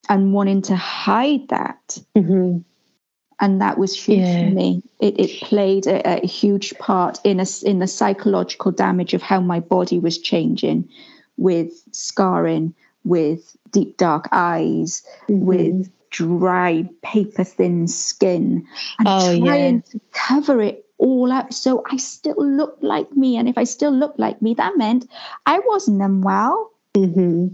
[0.08, 2.60] and wanting to hide that mm-hmm.
[3.40, 4.50] and that was huge yeah.
[4.50, 9.14] for me it, it played a, a, huge part in a, in the psychological damage
[9.14, 10.88] of how my body was changing
[11.38, 12.74] with scarring
[13.04, 15.46] with deep dark eyes mm-hmm.
[15.46, 18.66] with dry paper thin skin
[18.98, 19.92] and oh, trying yeah.
[19.92, 23.38] to cover it all up So I still looked like me.
[23.38, 25.10] And if I still looked like me, that meant
[25.46, 26.72] I wasn't unwell.
[26.96, 27.48] Mm-hmm.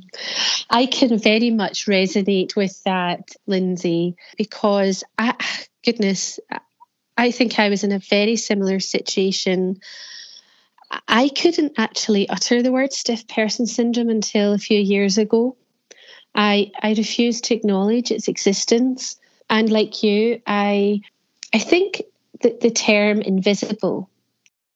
[0.69, 5.35] I can very much resonate with that, Lindsay, because I,
[5.83, 6.39] goodness,
[7.17, 9.79] I think I was in a very similar situation.
[11.07, 15.57] I couldn't actually utter the word stiff person syndrome until a few years ago.
[16.33, 19.17] I I refused to acknowledge its existence.
[19.49, 21.01] And like you, I
[21.53, 22.03] I think
[22.41, 24.09] that the term invisible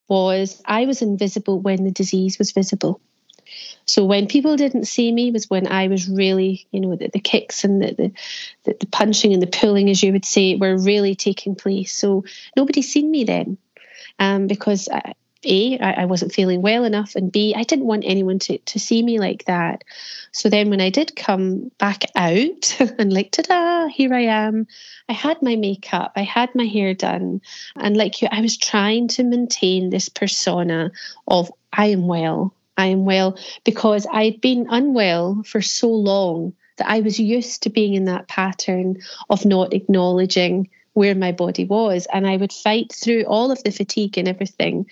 [0.08, 3.02] was I was invisible when the disease was visible.
[3.86, 7.20] So when people didn't see me was when I was really, you know, the, the
[7.20, 8.12] kicks and the,
[8.66, 11.92] the, the punching and the pulling, as you would say, were really taking place.
[11.92, 12.24] So
[12.56, 13.58] nobody seen me then,
[14.20, 15.14] um, because I,
[15.46, 18.80] a, I, I wasn't feeling well enough, and B, I didn't want anyone to, to
[18.80, 19.84] see me like that.
[20.32, 24.68] So then when I did come back out and like, ta da, here I am,
[25.08, 27.42] I had my makeup, I had my hair done.
[27.76, 30.92] And like you, I was trying to maintain this persona
[31.28, 36.90] of I am well, I am well, because I'd been unwell for so long that
[36.90, 38.98] I was used to being in that pattern
[39.30, 42.08] of not acknowledging where my body was.
[42.12, 44.86] And I would fight through all of the fatigue and everything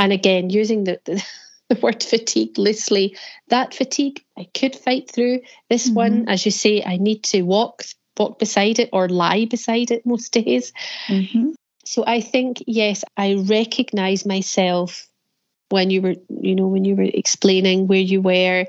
[0.00, 1.22] and again, using the, the,
[1.68, 3.16] the word fatigue loosely,
[3.48, 5.40] that fatigue I could fight through.
[5.68, 5.94] This mm-hmm.
[5.94, 7.82] one, as you say, I need to walk
[8.18, 10.72] walk beside it or lie beside it most days.
[11.06, 11.50] Mm-hmm.
[11.84, 15.06] So I think yes, I recognise myself
[15.70, 18.66] when you were, you know, when you were explaining where you were.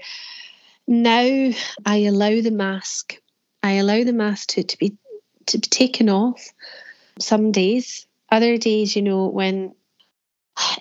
[0.88, 1.52] Now
[1.86, 3.18] I allow the mask.
[3.64, 4.98] I allow the mask to, to be
[5.48, 6.42] to be taken off.
[7.20, 9.74] Some days, other days, you know, when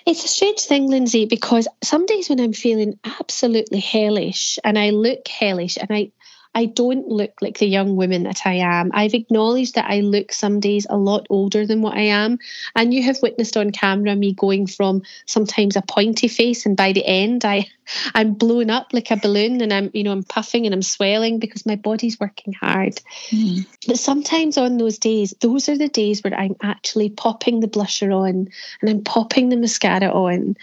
[0.05, 4.89] it's a strange thing, Lindsay, because some days when I'm feeling absolutely hellish and I
[4.89, 6.11] look hellish and I,
[6.53, 8.91] I don't look like the young woman that I am.
[8.93, 12.39] I've acknowledged that I look some days a lot older than what I am.
[12.75, 16.91] And you have witnessed on camera me going from sometimes a pointy face and by
[16.91, 17.67] the end I
[18.13, 21.39] I'm blown up like a balloon and I'm, you know, I'm puffing and I'm swelling
[21.39, 23.01] because my body's working hard.
[23.29, 23.65] Mm.
[23.87, 28.15] But sometimes on those days, those are the days where I'm actually popping the blusher
[28.15, 28.49] on
[28.81, 30.55] and I'm popping the mascara on.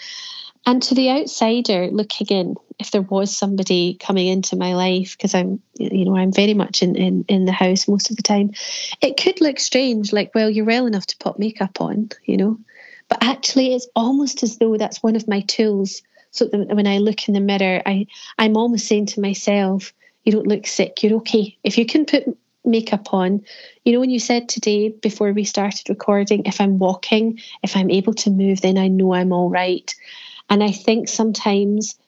[0.69, 5.35] And to the outsider looking in, if there was somebody coming into my life, because
[5.35, 8.53] I'm, you know, I'm very much in, in, in the house most of the time,
[9.01, 12.59] it could look strange, like, well, you're well enough to pop makeup on, you know.
[13.09, 16.03] But actually, it's almost as though that's one of my tools.
[16.33, 18.07] So when I look in the mirror, I,
[18.39, 21.57] I'm almost saying to myself, you don't look sick, you're okay.
[21.65, 22.25] If you can put
[22.69, 23.43] makeup on.
[23.85, 27.91] You know, when you said today before we started recording, if I'm walking, if I'm
[27.91, 29.93] able to move, then I know I'm all right.
[30.51, 31.99] And I think sometimes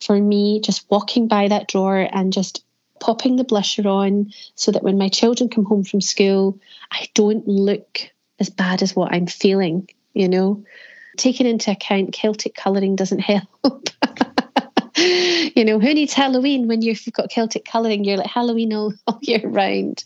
[0.00, 2.64] for me, just walking by that drawer and just
[3.00, 6.58] popping the blusher on so that when my children come home from school,
[6.90, 8.00] I don't look
[8.38, 10.64] as bad as what I'm feeling, you know.
[11.16, 13.88] Taking into account Celtic colouring doesn't help.
[14.96, 18.04] you know, who needs Halloween when you've got Celtic colouring?
[18.04, 20.04] You're like Halloween all, all year round.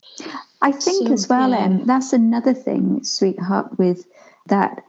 [0.62, 1.64] I think so, as well, um, yeah.
[1.64, 4.06] Em, that's another thing, sweetheart, with
[4.46, 4.84] that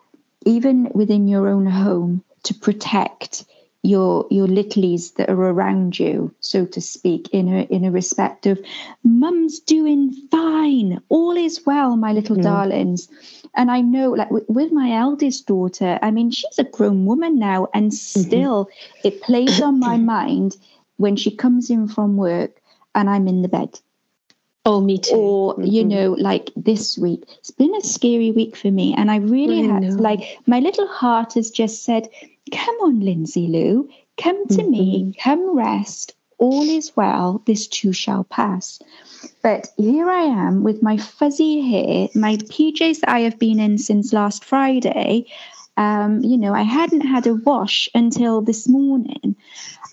[0.45, 3.45] even within your own home, to protect
[3.83, 8.45] your your littlies that are around you, so to speak, in a in a respect
[8.45, 8.59] of
[9.03, 12.43] mum's doing fine, all is well, my little mm.
[12.43, 13.09] darlings.
[13.55, 17.37] And I know, like with, with, my eldest daughter, I mean, she's a grown woman
[17.37, 18.19] now, and mm-hmm.
[18.21, 19.07] still mm-hmm.
[19.07, 20.57] it plays on my mind
[20.97, 22.61] when she comes in from work
[22.95, 23.79] and I'm in the bed.
[24.65, 25.15] Oh, me too.
[25.15, 25.65] Or, mm-hmm.
[25.65, 28.95] you know, like this week, it's been a scary week for me.
[28.97, 32.07] And I really I had, like, my little heart has just said,
[32.51, 34.71] Come on, Lindsay Lou, come to mm-hmm.
[34.71, 36.15] me, come rest.
[36.39, 38.79] All is well, this too shall pass.
[39.41, 43.77] But here I am with my fuzzy hair, my PJs that I have been in
[43.77, 45.25] since last Friday.
[45.77, 49.35] Um, you know, I hadn't had a wash until this morning.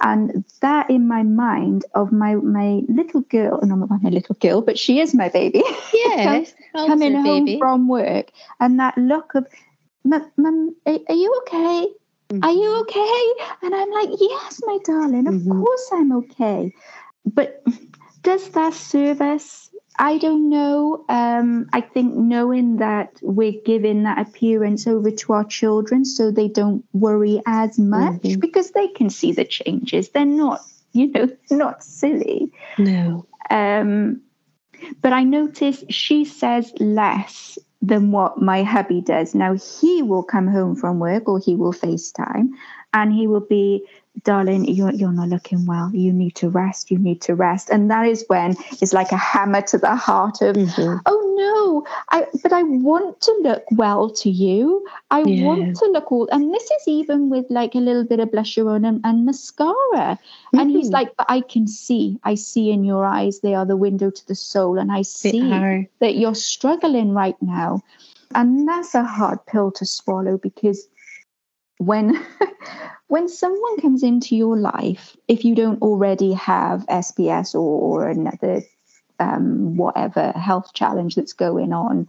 [0.03, 4.63] And that in my mind of my my little girl, no, not my little girl,
[4.63, 5.63] but she is my baby.
[5.95, 7.59] Yeah, coming home baby.
[7.59, 9.47] from work, and that look of,
[10.05, 11.89] Mum, are, are you okay?
[12.31, 12.45] Mm-hmm.
[12.45, 13.57] Are you okay?
[13.63, 15.63] And I'm like, Yes, my darling, of mm-hmm.
[15.63, 16.73] course I'm okay.
[17.27, 17.65] But
[18.23, 19.71] does that serve us?
[19.99, 21.05] I don't know.
[21.09, 26.49] Um, I think knowing that we're giving that appearance over to our children so they
[26.49, 28.41] don't worry as much mm-hmm.
[28.41, 30.11] because they can see the changes.
[30.11, 30.61] They're not,
[30.93, 32.53] you know, not silly.
[32.79, 33.27] No.
[33.51, 34.23] Um,
[35.03, 39.35] but I notice she says less than what my hubby does.
[39.35, 42.51] Now, he will come home from work or he will FaceTime
[42.93, 43.87] and he will be,
[44.23, 45.91] darling, you're, you're not looking well.
[45.95, 46.91] You need to rest.
[46.91, 47.71] You need to rest.
[47.71, 50.99] And that is when it's like a hammer to the heart of, mm-hmm.
[51.07, 54.87] oh no, I but I want to look well to you.
[55.11, 55.45] I yeah.
[55.45, 58.69] want to look all, and this is even with like a little bit of blusher
[58.71, 60.19] on and, and mascara.
[60.19, 60.59] Mm-hmm.
[60.59, 60.95] And he's mm-hmm.
[60.95, 64.29] like, but I can see, I see in your eyes, they are the window to
[64.29, 65.41] the soul, and I see
[66.01, 67.83] that you're struggling right now.
[68.35, 70.87] And that's a hard pill to swallow because
[71.81, 72.23] when
[73.09, 78.63] when someone comes into your life, if you don't already have SPS or, or another
[79.19, 82.07] um, whatever health challenge that's going on,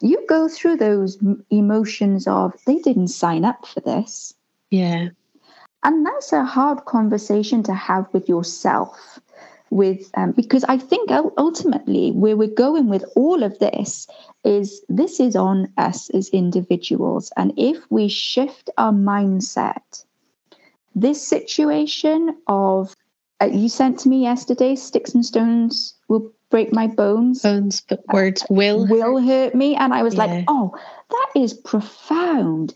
[0.00, 1.18] you go through those
[1.50, 4.34] emotions of they didn't sign up for this.
[4.70, 5.08] Yeah.
[5.82, 9.18] And that's a hard conversation to have with yourself
[9.70, 14.06] with um, because I think ultimately where we're going with all of this
[14.44, 20.04] is this is on us as individuals, and if we shift our mindset,
[20.94, 22.94] this situation of
[23.40, 27.42] uh, you sent to me yesterday, sticks and stones will break my bones.
[27.42, 30.24] Bones, but words will will hurt me, and I was yeah.
[30.24, 30.72] like, oh,
[31.10, 32.74] that is profound.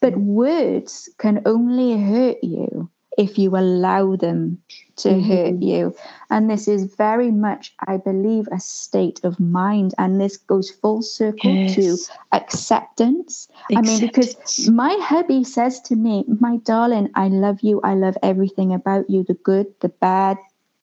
[0.00, 4.58] But words can only hurt you if you allow them
[4.96, 5.30] to mm-hmm.
[5.30, 5.94] hurt you.
[6.30, 9.94] And this is very much, I believe, a state of mind.
[9.98, 11.74] And this goes full circle yes.
[11.74, 11.96] to
[12.32, 13.48] acceptance.
[13.70, 13.76] acceptance.
[13.76, 17.80] I mean, because my hubby says to me, My darling, I love you.
[17.82, 20.38] I love everything about you the good, the bad,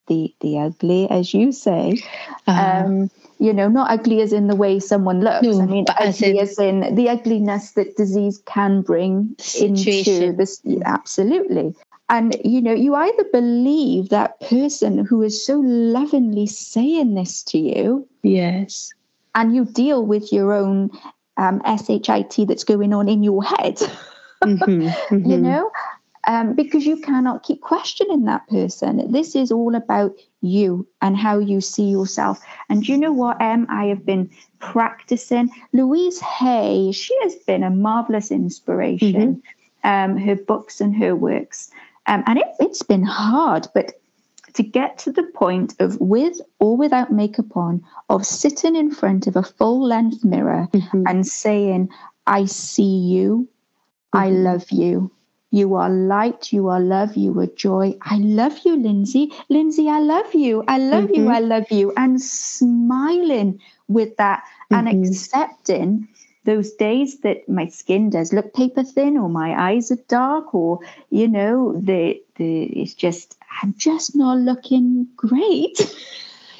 [0.07, 2.03] the, the ugly, as you say.
[2.45, 2.85] Uh-huh.
[2.85, 5.45] Um, you know, not ugly as in the way someone looks.
[5.45, 10.23] No, I mean, ugly as in, as in, the ugliness that disease can bring situation.
[10.23, 10.61] into this.
[10.85, 11.75] Absolutely.
[12.09, 17.57] And, you know, you either believe that person who is so lovingly saying this to
[17.57, 18.07] you.
[18.23, 18.91] Yes.
[19.35, 20.89] And you deal with your own
[21.35, 23.79] um, SHIT that's going on in your head.
[24.43, 25.31] Mm-hmm, mm-hmm.
[25.31, 25.71] you know?
[26.27, 29.11] Um, because you cannot keep questioning that person.
[29.11, 32.39] This is all about you and how you see yourself.
[32.69, 33.65] And you know what, Em?
[33.67, 34.29] I have been
[34.59, 35.49] practicing.
[35.73, 39.41] Louise Hay, she has been a marvelous inspiration.
[39.83, 39.89] Mm-hmm.
[39.89, 41.71] Um, her books and her works.
[42.07, 43.93] Um, and it, it's been hard, but
[44.53, 49.27] to get to the point of with or without makeup on, of sitting in front
[49.27, 51.03] of a full length mirror mm-hmm.
[51.05, 51.89] and saying,
[52.25, 53.47] I see you,
[54.13, 54.17] mm-hmm.
[54.17, 55.11] I love you.
[55.51, 57.95] You are light, you are love, you are joy.
[58.01, 59.31] I love you, Lindsay.
[59.49, 60.63] Lindsay, I love you.
[60.67, 61.15] I love mm-hmm.
[61.15, 61.29] you.
[61.29, 61.93] I love you.
[61.95, 65.03] And smiling with that and mm-hmm.
[65.03, 66.07] accepting
[66.47, 70.79] those days that my skin does look paper thin or my eyes are dark or
[71.09, 75.77] you know the the it's just i'm just not looking great.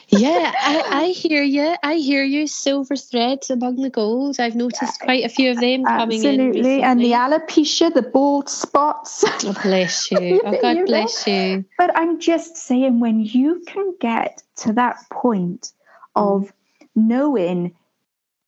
[0.10, 2.48] Yeah I, I hear you i hear you.
[2.48, 4.40] Silver threads among the gold.
[4.40, 6.84] I've noticed quite a few of them coming absolutely in Absolutely.
[6.84, 9.26] and the alopecia the bald spots.
[9.28, 10.42] Oh, bless you.
[10.46, 11.34] Oh god you bless know?
[11.34, 11.66] you.
[11.78, 15.74] But i'm just saying when you can get to that point
[16.16, 16.52] of mm.
[16.96, 17.76] knowing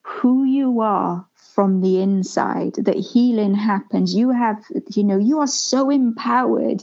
[0.09, 1.28] who you are
[1.59, 4.63] from the inside that healing happens you have
[4.95, 6.81] you know you are so empowered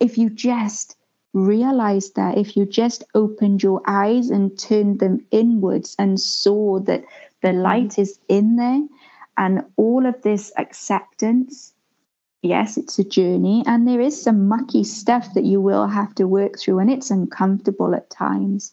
[0.00, 0.96] if you just
[1.34, 7.04] realize that if you just opened your eyes and turned them inwards and saw that
[7.42, 7.60] the mm-hmm.
[7.60, 8.80] light is in there
[9.36, 11.74] and all of this acceptance
[12.40, 16.26] yes it's a journey and there is some mucky stuff that you will have to
[16.26, 18.72] work through and it's uncomfortable at times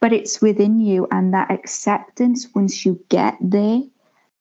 [0.00, 3.82] but it's within you and that acceptance once you get there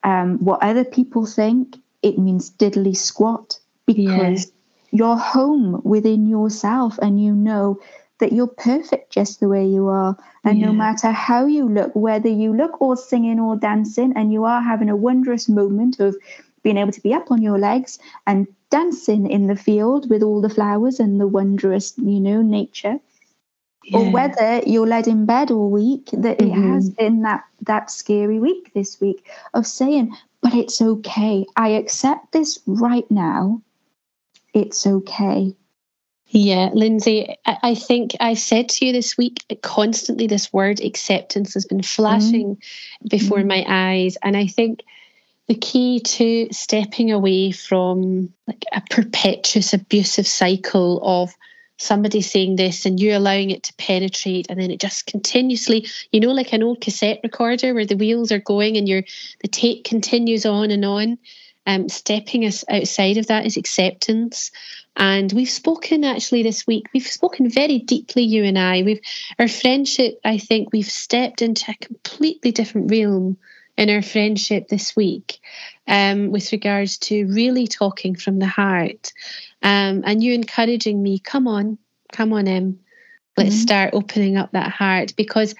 [0.05, 4.51] um, what other people think, it means diddly squat because
[4.91, 7.79] you're home within yourself and you know
[8.19, 10.15] that you're perfect just the way you are.
[10.43, 10.67] And yeah.
[10.67, 14.61] no matter how you look, whether you look or singing or dancing, and you are
[14.61, 16.15] having a wondrous moment of
[16.61, 17.97] being able to be up on your legs
[18.27, 22.99] and dancing in the field with all the flowers and the wondrous, you know, nature
[23.86, 23.99] yeah.
[23.99, 26.51] or whether you're led in bed all week that mm-hmm.
[26.51, 31.69] it has been that that scary week this week of saying but it's okay i
[31.69, 33.61] accept this right now
[34.53, 35.55] it's okay
[36.29, 41.63] yeah, Lindsay, I think I've said to you this week constantly this word acceptance has
[41.63, 43.07] been flashing mm-hmm.
[43.07, 43.47] before mm-hmm.
[43.47, 44.17] my eyes.
[44.21, 44.83] And I think
[45.47, 51.33] the key to stepping away from like a perpetuous abusive cycle of
[51.78, 56.19] somebody saying this and you're allowing it to penetrate and then it just continuously you
[56.19, 59.03] know like an old cassette recorder where the wheels are going and your
[59.41, 61.17] the tape continues on and on
[61.67, 64.51] um, stepping us outside of that is acceptance.
[64.95, 68.82] And we've spoken actually this week we've spoken very deeply you and i.
[68.84, 69.01] We've
[69.38, 73.38] our friendship i think we've stepped into a completely different realm
[73.78, 75.39] in our friendship this week
[75.88, 79.11] um, with regards to really talking from the heart
[79.66, 81.80] um, and you encouraging me, come on,
[82.13, 82.80] come on, Em,
[83.36, 83.61] let's mm-hmm.
[83.61, 85.55] start opening up that heart because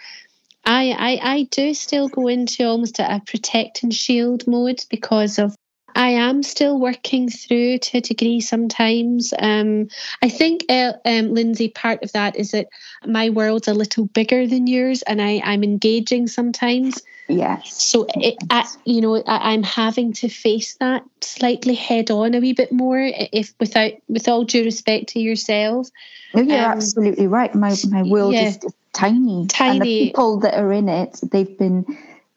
[0.64, 5.40] I, I, I do still go into almost a, a protect and shield mode because
[5.40, 5.56] of
[5.96, 9.34] I am still working through to a degree sometimes.
[9.40, 9.88] Um,
[10.22, 12.68] I think, uh, um, Lindsay, part of that is that
[13.06, 17.02] my world's a little bigger than yours and I, I'm engaging sometimes.
[17.28, 17.82] Yes.
[17.82, 22.40] So, it, I, you know, I, I'm having to face that slightly head on a
[22.40, 25.90] wee bit more, if without, with all due respect to yourself.
[26.36, 27.56] Oh, you're um, absolutely right.
[27.56, 28.60] My my world yeah, is
[28.92, 31.86] tiny, tiny, and the people that are in it, they've been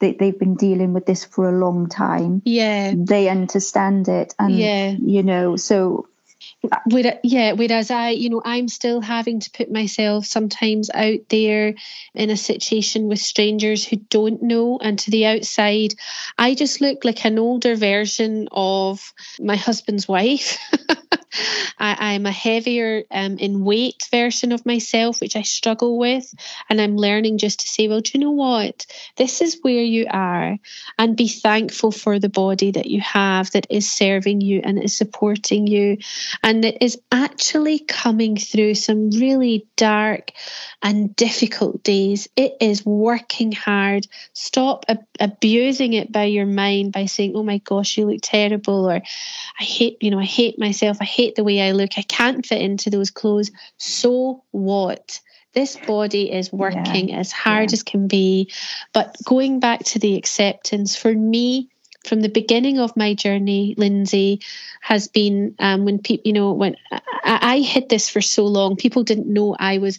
[0.01, 2.43] they, they've been dealing with this for a long time.
[2.45, 2.95] Yeah.
[2.97, 4.35] They understand it.
[4.39, 4.91] And, yeah.
[4.91, 6.09] you know, so.
[7.23, 11.75] yeah, whereas I, you know, I'm still having to put myself sometimes out there
[12.15, 15.95] in a situation with strangers who don't know, and to the outside,
[16.37, 20.59] I just look like an older version of my husband's wife.
[21.79, 26.33] I, am a heavier um, in weight version of myself, which I struggle with.
[26.69, 28.87] And I'm learning just to say, well, do you know what?
[29.17, 30.57] This is where you are.
[30.99, 34.97] And be thankful for the body that you have that is serving you and is
[34.97, 35.99] supporting you
[36.43, 40.33] and that is actually coming through some really dark
[40.83, 42.29] and difficult days.
[42.37, 44.07] It is working hard.
[44.33, 48.89] Stop ab- abusing it by your mind by saying, oh my gosh, you look terrible,
[48.91, 49.03] or
[49.61, 50.99] I hate, you know, I hate myself.
[51.01, 51.91] I hate the way I look.
[51.97, 53.51] I can't fit into those clothes.
[53.77, 55.21] So what?
[55.55, 57.19] This body is working yeah.
[57.19, 57.75] as hard yeah.
[57.75, 58.51] as can be.
[58.93, 61.71] But going back to the acceptance, for me,
[62.05, 64.41] from the beginning of my journey, Lindsay,
[64.81, 68.77] has been um, when people, you know, when I, I hid this for so long,
[68.77, 69.99] people didn't know I was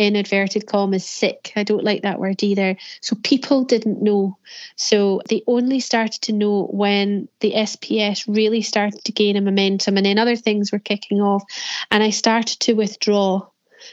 [0.00, 1.52] in inverted commas sick.
[1.56, 2.78] I don't like that word either.
[3.02, 4.38] So people didn't know.
[4.74, 9.98] So they only started to know when the SPS really started to gain a momentum
[9.98, 11.44] and then other things were kicking off.
[11.90, 13.46] And I started to withdraw.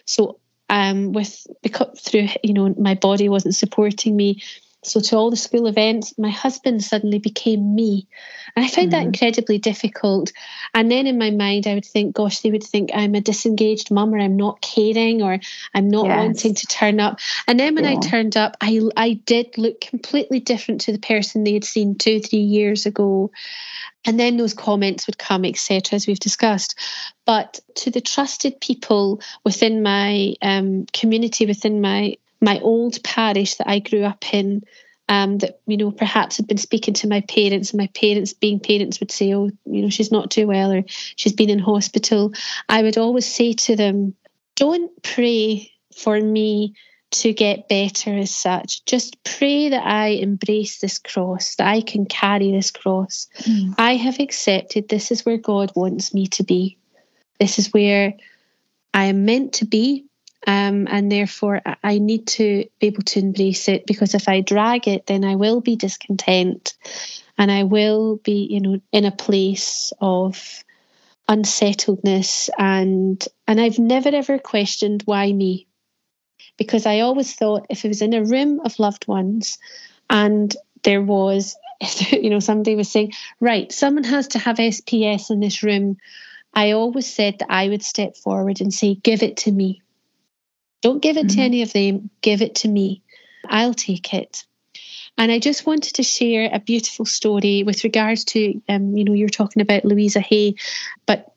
[0.06, 0.40] So
[0.70, 4.42] um with because through you know my body wasn't supporting me
[4.88, 8.08] so to all the school events, my husband suddenly became me.
[8.56, 9.00] And I found mm-hmm.
[9.00, 10.32] that incredibly difficult.
[10.74, 13.92] And then in my mind, I would think, gosh, they would think I'm a disengaged
[13.92, 15.40] mum or I'm not caring or
[15.74, 16.18] I'm not yes.
[16.18, 17.20] wanting to turn up.
[17.48, 17.92] And then when yeah.
[17.92, 21.96] I turned up, I, I did look completely different to the person they had seen
[21.96, 23.32] two, three years ago.
[24.06, 26.80] And then those comments would come, etc., as we've discussed.
[27.26, 33.70] But to the trusted people within my um, community, within my my old parish that
[33.70, 34.64] I grew up in,
[35.10, 38.60] um, that you know perhaps had been speaking to my parents, and my parents, being
[38.60, 42.34] parents, would say, "Oh, you know, she's not too well, or she's been in hospital."
[42.68, 44.16] I would always say to them,
[44.56, 46.74] "Don't pray for me."
[47.12, 52.06] To get better as such, just pray that I embrace this cross, that I can
[52.06, 53.30] carry this cross.
[53.44, 53.76] Mm.
[53.78, 56.78] I have accepted this is where God wants me to be.
[57.40, 58.14] This is where
[58.94, 60.07] I am meant to be
[60.48, 64.88] um, and therefore, I need to be able to embrace it because if I drag
[64.88, 66.74] it, then I will be discontent.
[67.38, 70.64] And I will be, you know, in a place of
[71.28, 72.50] unsettledness.
[72.58, 75.68] And and I've never ever questioned why me.
[76.58, 79.60] Because I always thought if it was in a room of loved ones
[80.10, 81.58] and there was
[82.12, 85.98] you know somebody was saying right someone has to have SPS in this room
[86.54, 89.82] I always said that I would step forward and say give it to me
[90.82, 91.38] don't give it mm-hmm.
[91.38, 93.02] to any of them, give it to me.
[93.50, 94.44] I'll take it.
[95.18, 99.14] And I just wanted to share a beautiful story with regards to, um, you know,
[99.14, 100.56] you're talking about Louisa Hay,
[101.08, 101.34] but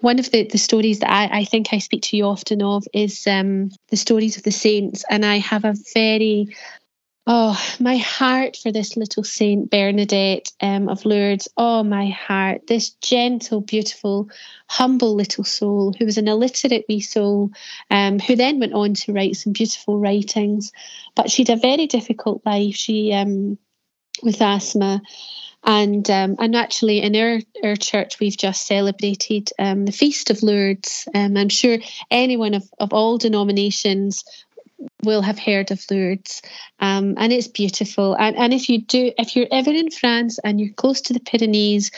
[0.00, 2.84] one of the, the stories that I, I think I speak to you often of
[2.92, 5.04] is um, the stories of the saints.
[5.08, 6.54] And I have a very
[7.28, 11.48] Oh, my heart for this little Saint Bernadette um, of Lourdes.
[11.56, 12.68] Oh, my heart.
[12.68, 14.30] This gentle, beautiful,
[14.68, 17.50] humble little soul who was an illiterate wee soul,
[17.90, 20.70] um, who then went on to write some beautiful writings.
[21.16, 22.76] But she'd a very difficult life.
[22.76, 23.58] She, um,
[24.22, 25.02] with asthma.
[25.64, 30.44] And um, and actually, in our, our church, we've just celebrated um, the Feast of
[30.44, 31.08] Lourdes.
[31.12, 34.22] Um, I'm sure anyone of, of all denominations
[35.02, 36.42] will have heard of Lourdes,
[36.80, 38.14] um, and it's beautiful.
[38.14, 41.20] And and if you do, if you're ever in France and you're close to the
[41.20, 41.90] Pyrenees,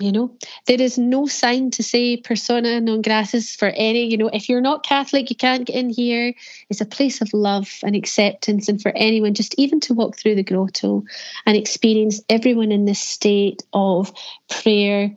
[0.00, 0.36] you know
[0.66, 4.10] there is no sign to say persona non gratis for any.
[4.10, 6.32] You know, if you're not Catholic, you can't get in here.
[6.68, 10.34] It's a place of love and acceptance, and for anyone, just even to walk through
[10.34, 11.04] the grotto
[11.46, 14.12] and experience everyone in this state of
[14.48, 15.16] prayer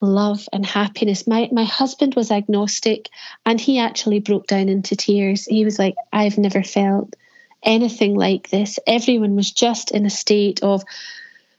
[0.00, 1.26] love and happiness.
[1.26, 3.08] My my husband was agnostic
[3.44, 5.44] and he actually broke down into tears.
[5.46, 7.14] He was like, I've never felt
[7.62, 8.78] anything like this.
[8.86, 10.82] Everyone was just in a state of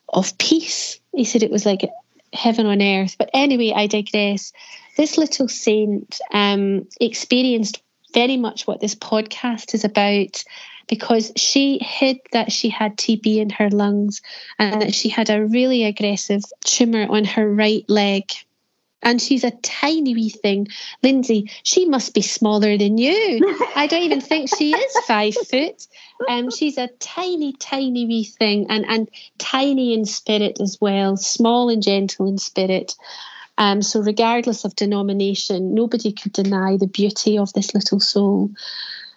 [0.08, 1.00] of peace.
[1.14, 1.90] He said it was like
[2.34, 3.16] heaven on earth.
[3.18, 4.54] But anyway, I digress.
[4.98, 7.82] This little saint um, experienced
[8.14, 10.44] very much what this podcast is about
[10.90, 14.22] because she hid that she had TB in her lungs
[14.58, 18.24] and that she had a really aggressive tumour on her right leg.
[19.02, 20.68] And she's a tiny wee thing.
[21.02, 23.40] Lindsay, she must be smaller than you.
[23.74, 25.88] I don't even think she is five foot.
[26.28, 31.70] Um, she's a tiny, tiny wee thing and, and tiny in spirit as well, small
[31.70, 32.96] and gentle in spirit.
[33.58, 38.52] Um, so, regardless of denomination, nobody could deny the beauty of this little soul.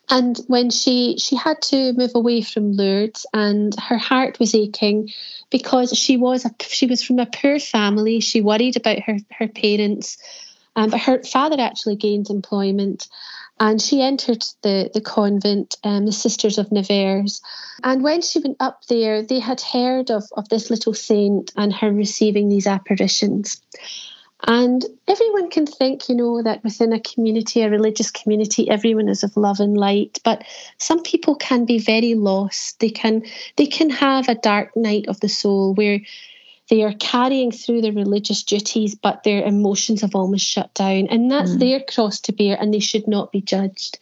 [0.08, 5.10] And when she she had to move away from Lourdes, and her heart was aching
[5.50, 8.20] because she was a, she was from a poor family.
[8.20, 10.18] She worried about her her parents,
[10.76, 13.08] um, but her father actually gained employment,
[13.60, 17.40] and she entered the the convent, um, the Sisters of Nevers.
[17.84, 21.72] And when she went up there, they had heard of of this little saint and
[21.72, 23.62] her receiving these apparitions.
[24.44, 29.22] And everyone can think, you know, that within a community, a religious community, everyone is
[29.22, 30.18] of love and light.
[30.24, 30.44] But
[30.78, 32.80] some people can be very lost.
[32.80, 33.22] They can
[33.56, 36.00] they can have a dark night of the soul where
[36.68, 41.06] they are carrying through their religious duties, but their emotions have almost shut down.
[41.08, 41.58] And that's mm.
[41.58, 43.98] their cross to bear, and they should not be judged.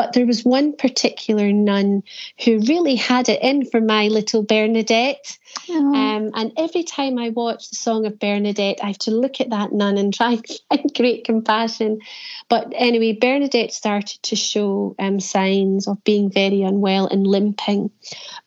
[0.00, 2.02] But there was one particular nun
[2.42, 5.36] who really had it in for my little Bernadette.
[5.68, 9.50] Um, and every time I watch the Song of Bernadette, I have to look at
[9.50, 10.32] that nun and try
[10.70, 12.00] and find great compassion.
[12.48, 17.90] But anyway, Bernadette started to show um, signs of being very unwell and limping.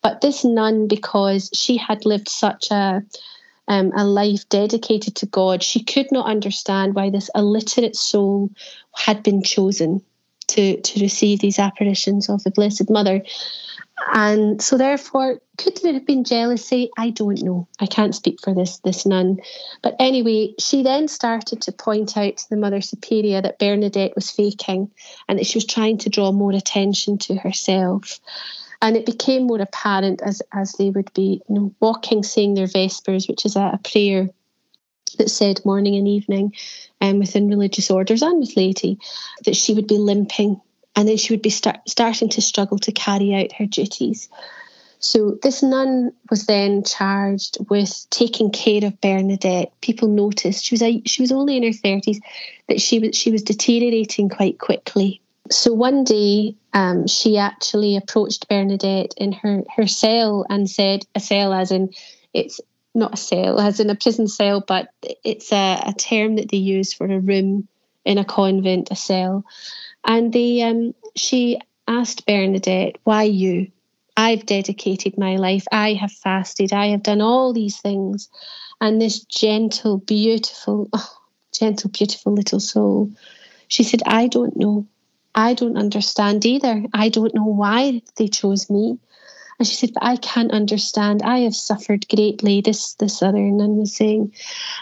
[0.02, 3.04] But this nun, because she had lived such a
[3.68, 8.50] um, a life dedicated to God, she could not understand why this illiterate soul
[8.96, 10.02] had been chosen
[10.54, 13.22] to, to receive these apparitions of the Blessed Mother.
[14.12, 16.90] And so, therefore, could there have been jealousy?
[16.98, 17.68] I don't know.
[17.80, 19.38] I can't speak for this this nun.
[19.82, 24.30] But anyway, she then started to point out to the Mother Superior that Bernadette was
[24.30, 24.90] faking
[25.28, 28.20] and that she was trying to draw more attention to herself.
[28.82, 32.66] And it became more apparent as, as they would be you know, walking, saying their
[32.66, 34.28] Vespers, which is a, a prayer
[35.16, 36.54] that said morning and evening
[37.00, 38.98] um, within religious orders and with laity,
[39.44, 40.60] that she would be limping
[40.96, 44.28] and then she would be start, starting to struggle to carry out her duties.
[45.00, 49.72] So this nun was then charged with taking care of Bernadette.
[49.82, 52.20] People noticed she was a, she was only in her thirties
[52.68, 55.20] that she was she was deteriorating quite quickly.
[55.50, 61.20] So one day, um, she actually approached Bernadette in her, her cell and said, a
[61.20, 61.92] cell as in,
[62.32, 62.60] it's
[62.94, 66.56] not a cell, as in a prison cell, but it's a, a term that they
[66.58, 67.68] use for a room
[68.04, 69.44] in a convent, a cell.
[70.04, 73.70] And they, um, she asked Bernadette, why you?
[74.16, 75.64] I've dedicated my life.
[75.72, 76.72] I have fasted.
[76.72, 78.28] I have done all these things.
[78.80, 81.16] And this gentle, beautiful, oh,
[81.52, 83.10] gentle, beautiful little soul,
[83.68, 84.86] she said, I don't know.
[85.34, 86.84] I don't understand either.
[86.92, 88.98] I don't know why they chose me.
[89.58, 91.22] And she said, But I can't understand.
[91.22, 94.32] I have suffered greatly, this this other nun was saying.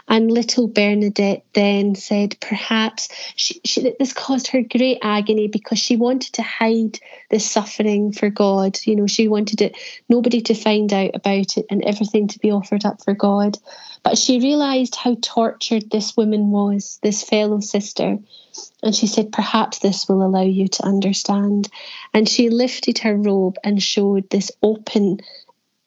[0.09, 5.97] And little Bernadette then said, Perhaps she, she, this caused her great agony because she
[5.97, 6.99] wanted to hide
[7.31, 8.79] the suffering for God.
[8.85, 9.77] You know, she wanted it
[10.09, 13.59] nobody to find out about it and everything to be offered up for God.
[14.03, 18.19] But she realized how tortured this woman was, this fellow sister.
[18.83, 21.69] And she said, Perhaps this will allow you to understand.
[22.13, 25.21] And she lifted her robe and showed this open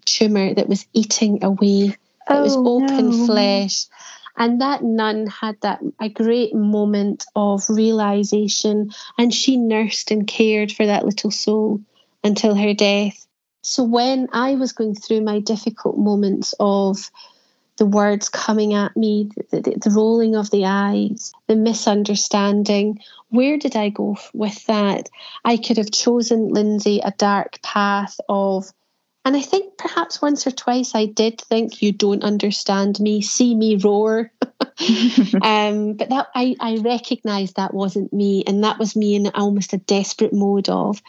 [0.05, 1.87] tumour that was eating away.
[1.87, 1.97] It
[2.29, 3.25] oh, was open no.
[3.25, 3.85] flesh.
[4.37, 10.71] And that nun had that a great moment of realization, and she nursed and cared
[10.71, 11.81] for that little soul
[12.23, 13.25] until her death.
[13.61, 17.09] So when I was going through my difficult moments of
[17.77, 22.99] the words coming at me, the, the, the, rolling of the eyes, the misunderstanding.
[23.29, 25.09] Where did I go with that?
[25.43, 28.71] I could have chosen, Lindsay, a dark path of,
[29.25, 33.55] and I think perhaps once or twice I did think, you don't understand me, see
[33.55, 34.31] me roar.
[35.41, 39.73] um, but that I, I recognized that wasn't me, and that was me in almost
[39.73, 41.01] a desperate mode of,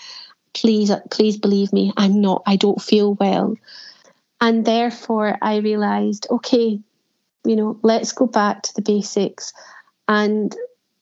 [0.52, 3.56] please, please believe me, I'm not, I don't feel well.
[4.40, 6.78] And therefore, I realized, okay,
[7.44, 9.52] you know, let's go back to the basics.
[10.08, 10.54] And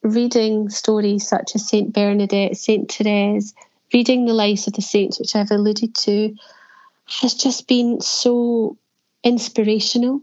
[0.03, 3.55] reading stories such as Saint Bernadette, Saint Therese,
[3.93, 6.35] reading the lives of the saints, which I've alluded to,
[7.07, 8.77] has just been so
[9.23, 10.21] inspirational.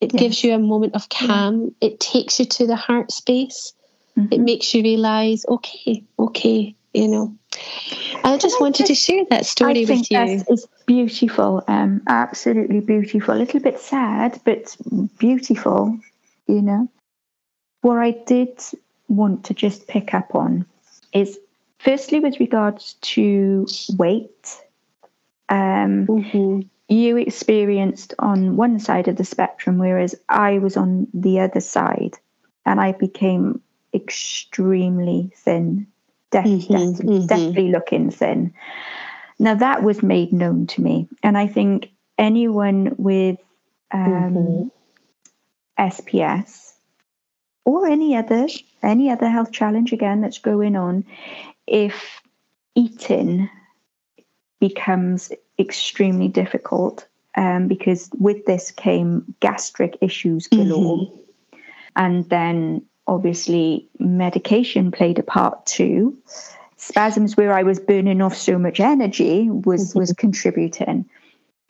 [0.00, 0.20] It yes.
[0.20, 1.74] gives you a moment of calm.
[1.80, 1.88] Yeah.
[1.88, 3.74] It takes you to the heart space.
[4.16, 4.32] Mm-hmm.
[4.32, 7.34] It makes you realize, okay, okay, you know.
[8.24, 10.44] I just wanted to share that story with you.
[10.48, 13.34] It's beautiful, um, absolutely beautiful.
[13.34, 14.76] A little bit sad, but
[15.18, 15.98] beautiful,
[16.46, 16.88] you know.
[17.82, 18.58] What I did
[19.08, 20.64] want to just pick up on
[21.12, 21.38] is
[21.78, 23.66] firstly with regards to
[23.96, 24.56] weight
[25.48, 26.60] um, mm-hmm.
[26.88, 32.14] you experienced on one side of the spectrum, whereas I was on the other side,
[32.64, 33.60] and I became
[33.92, 35.86] extremely thin,
[36.34, 36.72] def- mm-hmm.
[36.72, 37.26] def- mm-hmm.
[37.26, 38.52] definitely looking thin.
[39.38, 43.38] Now that was made known to me, and I think anyone with
[43.92, 44.70] um,
[45.78, 47.70] SPS mm-hmm.
[47.70, 48.48] or any other
[48.82, 51.04] any other health challenge again that's going on,
[51.66, 52.20] if
[52.74, 53.48] eating
[54.60, 57.06] becomes extremely difficult
[57.36, 60.98] um, because with this came gastric issues galore.
[60.98, 61.58] Mm-hmm.
[61.96, 66.16] And then obviously medication played a part too.
[66.76, 69.98] Spasms where I was burning off so much energy was mm-hmm.
[69.98, 71.08] was contributing.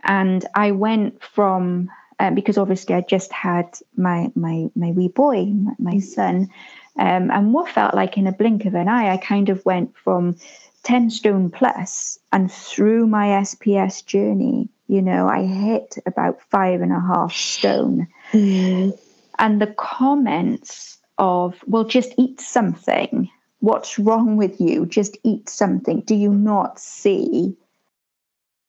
[0.02, 5.46] And I went from um, because obviously I just had my my my wee boy,
[5.46, 6.50] my, my son,
[6.96, 9.96] um, and what felt like in a blink of an eye, I kind of went
[9.96, 10.36] from
[10.84, 16.92] 10 stone plus and through my SPS journey, you know, I hit about five and
[16.92, 18.06] a half stone.
[18.32, 18.96] Mm.
[19.38, 23.30] And the comments of, well, just eat something.
[23.60, 24.86] What's wrong with you?
[24.86, 26.00] Just eat something.
[26.00, 27.56] Do you not see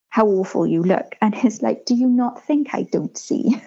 [0.10, 1.16] how awful you look?
[1.22, 3.62] And it's like, do you not think I don't see?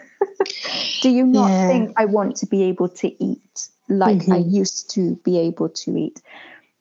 [1.03, 1.69] do you not yeah.
[1.69, 4.33] think I want to be able to eat like mm-hmm.
[4.33, 6.23] I used to be able to eat?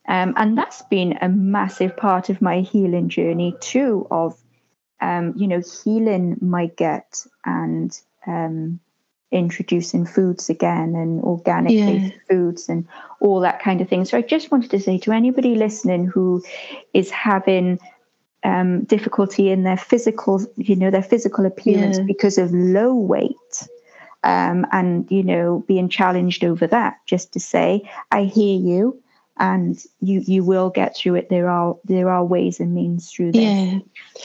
[0.07, 4.39] Um, and that's been a massive part of my healing journey too, of
[5.01, 8.79] um, you know, healing my gut and um,
[9.31, 12.09] introducing foods again and organic yeah.
[12.29, 12.87] foods and
[13.19, 14.05] all that kind of thing.
[14.05, 16.43] So I just wanted to say to anybody listening who
[16.93, 17.79] is having
[18.43, 22.05] um, difficulty in their physical, you know, their physical appearance yeah.
[22.05, 23.67] because of low weight.
[24.23, 29.01] Um, and you know being challenged over that just to say i hear you
[29.37, 33.31] and you you will get through it there are there are ways and means through
[33.31, 33.43] this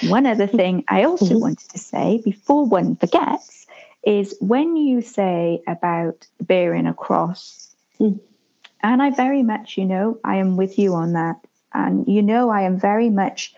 [0.01, 0.11] yeah.
[0.11, 1.41] one other thing i also mm-hmm.
[1.41, 3.62] wanted to say before one forgets
[4.05, 8.19] is when you say about bearing a cross mm.
[8.83, 11.37] and i very much you know i am with you on that
[11.73, 13.55] and you know i am very much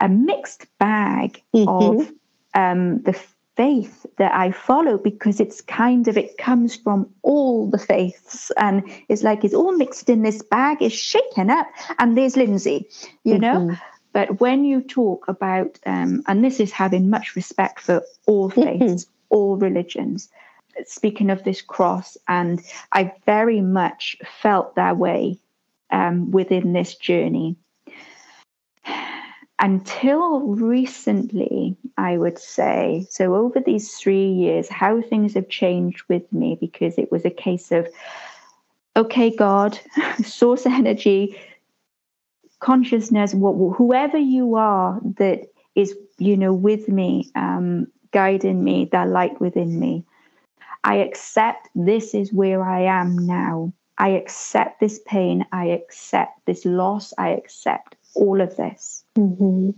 [0.00, 1.68] a mixed bag mm-hmm.
[1.68, 2.12] of
[2.54, 3.18] um, the
[3.56, 8.82] faith that I follow because it's kind of it comes from all the faiths and
[9.10, 11.66] it's like it's all mixed in this bag, it's shaken up,
[11.98, 12.88] and there's Lindsay,
[13.24, 13.42] you mm-hmm.
[13.42, 13.76] know.
[14.14, 18.62] But when you talk about, um, and this is having much respect for all mm-hmm.
[18.62, 19.12] faiths, mm-hmm.
[19.30, 20.28] All religions,
[20.84, 22.60] speaking of this cross, and
[22.92, 25.38] I very much felt that way
[25.90, 27.56] um, within this journey.
[29.62, 36.32] Until recently, I would say, so over these three years, how things have changed with
[36.32, 37.86] me because it was a case of,
[38.96, 39.78] okay, God,
[40.24, 41.38] source energy,
[42.60, 45.42] consciousness, whoever you are that
[45.74, 50.04] is, you know, with me, um, guiding me, that light within me.
[50.84, 53.72] I accept this is where I am now.
[53.98, 55.44] I accept this pain.
[55.52, 57.12] I accept this loss.
[57.18, 59.04] I accept all of this.
[59.16, 59.70] Mm-hmm.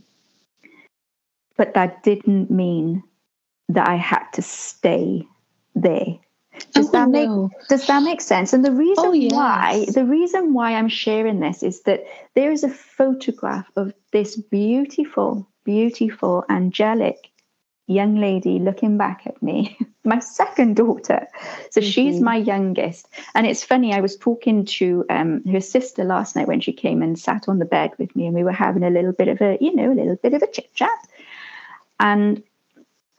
[1.56, 3.02] But that didn't mean
[3.68, 5.26] that I had to stay
[5.74, 6.18] there.
[6.74, 7.50] Does oh, that make no.
[7.68, 8.52] does that make sense?
[8.52, 9.32] And the reason oh, yes.
[9.32, 12.04] why the reason why I'm sharing this is that
[12.34, 17.31] there is a photograph of this beautiful, beautiful, angelic
[17.92, 21.26] young lady looking back at me, my second daughter.
[21.70, 21.90] So mm-hmm.
[21.90, 23.08] she's my youngest.
[23.34, 27.02] And it's funny, I was talking to um, her sister last night when she came
[27.02, 29.40] and sat on the bed with me, and we were having a little bit of
[29.40, 31.08] a, you know, a little bit of a chit chat.
[32.00, 32.42] And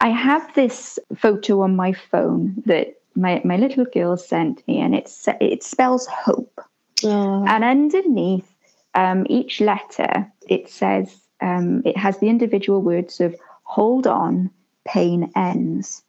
[0.00, 4.94] I have this photo on my phone that my, my little girl sent me, and
[4.94, 6.60] it's, it spells hope.
[7.04, 7.44] Oh.
[7.46, 8.50] And underneath
[8.94, 14.50] um, each letter, it says, um, it has the individual words of hold on,
[14.84, 16.02] pain ends.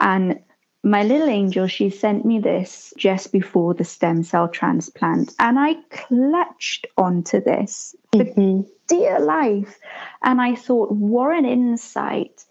[0.00, 0.40] And
[0.82, 5.34] my little angel, she sent me this just before the stem cell transplant.
[5.38, 8.68] And I clutched onto this for mm-hmm.
[8.86, 9.78] dear life.
[10.22, 12.44] And I thought, what an insight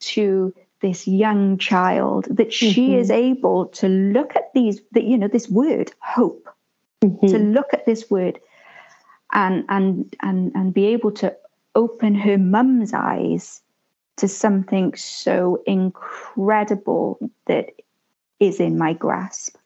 [0.00, 2.98] to this young child that she mm-hmm.
[2.98, 6.48] is able to look at these, that you know, this word, hope,
[7.02, 7.26] mm-hmm.
[7.26, 8.38] to look at this word
[9.32, 11.34] and and and and be able to
[11.74, 13.60] open her mum's eyes
[14.18, 17.70] to something so incredible that
[18.40, 19.56] is in my grasp.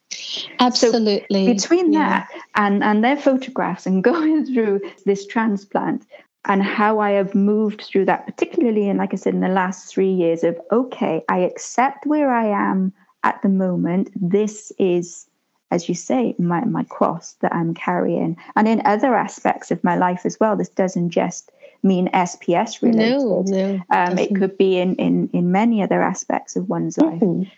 [0.59, 1.46] Absolutely.
[1.46, 2.09] So between yeah.
[2.09, 6.07] that and, and their photographs and going through this transplant
[6.44, 9.92] and how I have moved through that, particularly in, like I said, in the last
[9.92, 12.92] three years of, okay, I accept where I am
[13.22, 14.11] at the moment.
[14.16, 15.26] This is,
[15.70, 18.36] as you say, my, my cross that I'm carrying.
[18.57, 21.53] And in other aspects of my life as well, this doesn't just
[21.83, 23.11] mean SPS related.
[23.18, 23.83] No, no.
[23.91, 27.20] Um, it could be in, in, in many other aspects of one's life.
[27.20, 27.51] Mhm.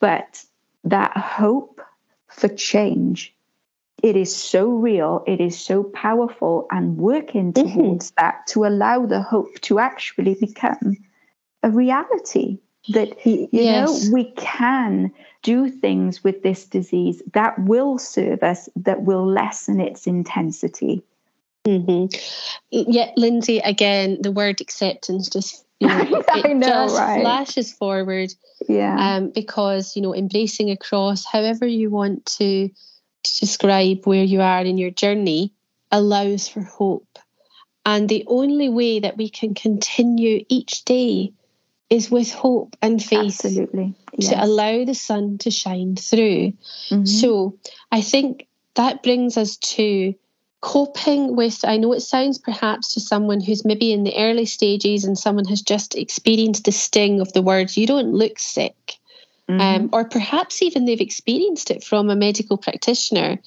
[0.00, 0.44] But
[0.84, 1.80] that hope
[2.28, 3.34] for change,
[4.02, 7.74] it is so real, it is so powerful, and working Mhm.
[7.74, 10.96] towards that to allow the hope to actually become
[11.62, 12.58] a reality.
[12.90, 14.04] That you Yes.
[14.06, 15.10] know we can
[15.42, 21.02] do things with this disease that will serve us, that will lessen its intensity.
[21.66, 22.06] Hmm
[22.70, 27.20] Yeah, Lindsay, again, the word acceptance just you know, I know, just right?
[27.22, 28.32] flashes forward
[28.68, 34.24] Yeah, um, because you know embracing a cross, however you want to, to describe where
[34.24, 35.52] you are in your journey,
[35.90, 37.18] allows for hope,
[37.84, 41.32] and the only way that we can continue each day
[41.90, 43.94] is with hope and faith absolutely.
[44.20, 46.52] to allow the sun to shine through.
[46.90, 47.06] Mhm.
[47.06, 47.58] So
[47.92, 50.14] I think that brings us to
[50.60, 51.64] coping with.
[51.64, 55.44] I know it sounds perhaps to someone who's maybe in the early stages and someone
[55.46, 58.98] has just experienced the sting of the words, you don't look sick.
[59.48, 59.60] Mhm.
[59.60, 63.38] Um, or perhaps even they've experienced it from a medical practitioner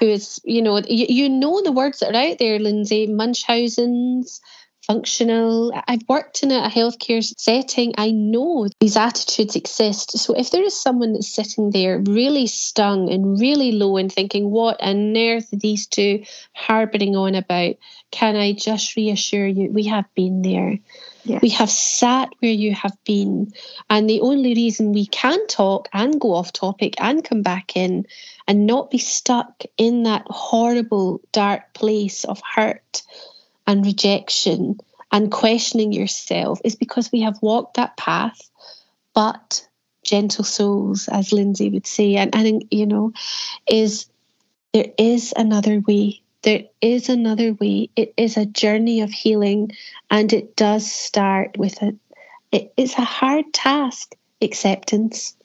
[0.00, 4.40] who is, you know, you, you know the words that are out there, Lindsay, Munchausen's,
[4.86, 5.72] functional.
[5.86, 7.94] I've worked in a healthcare setting.
[7.98, 10.18] I know these attitudes exist.
[10.18, 14.50] So if there is someone that's sitting there really stung and really low and thinking,
[14.50, 17.76] what on earth are these two harboring on about?
[18.10, 20.78] Can I just reassure you, we have been there.
[21.24, 21.40] Yes.
[21.40, 23.52] We have sat where you have been.
[23.88, 28.06] And the only reason we can talk and go off topic and come back in
[28.48, 33.02] and not be stuck in that horrible, dark place of hurt
[33.66, 34.78] and rejection
[35.10, 38.40] and questioning yourself is because we have walked that path.
[39.14, 39.66] But
[40.04, 43.12] gentle souls, as Lindsay would say, and, and you know,
[43.68, 44.06] is
[44.72, 46.22] there is another way.
[46.42, 47.90] There is another way.
[47.94, 49.72] It is a journey of healing,
[50.10, 51.94] and it does start with a.
[52.50, 55.36] It, it's a hard task, acceptance.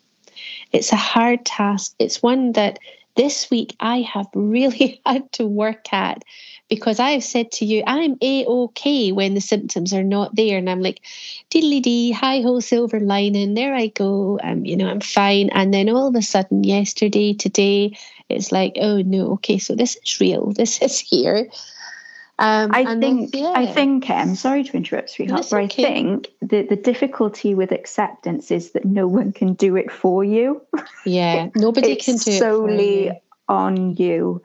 [0.71, 1.93] It's a hard task.
[1.99, 2.79] It's one that
[3.17, 6.23] this week I have really had to work at
[6.69, 10.57] because I have said to you, I'm a okay when the symptoms are not there,
[10.57, 11.01] and I'm like,
[11.49, 14.39] diddly dee, hi ho, silver lining, there I go.
[14.41, 15.49] I'm, you know, I'm fine.
[15.49, 17.97] And then all of a sudden, yesterday, today,
[18.29, 20.51] it's like, oh no, okay, so this is real.
[20.57, 21.49] This is here.
[22.39, 25.83] Um, I then- think I think I'm sorry to interrupt, sweetheart, That's but okay.
[25.83, 30.23] I think the, the difficulty with acceptance is that no one can do it for
[30.23, 30.61] you.
[31.05, 33.11] yeah, nobody can do it solely
[33.49, 34.41] on you.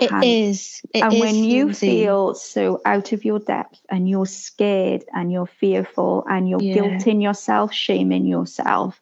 [0.00, 0.82] It and- is.
[0.92, 5.30] It and is, when you feel so out of your depth and you're scared and
[5.30, 6.76] you're fearful and you're Yeah.
[6.76, 9.00] guilting yourself, shaming yourself,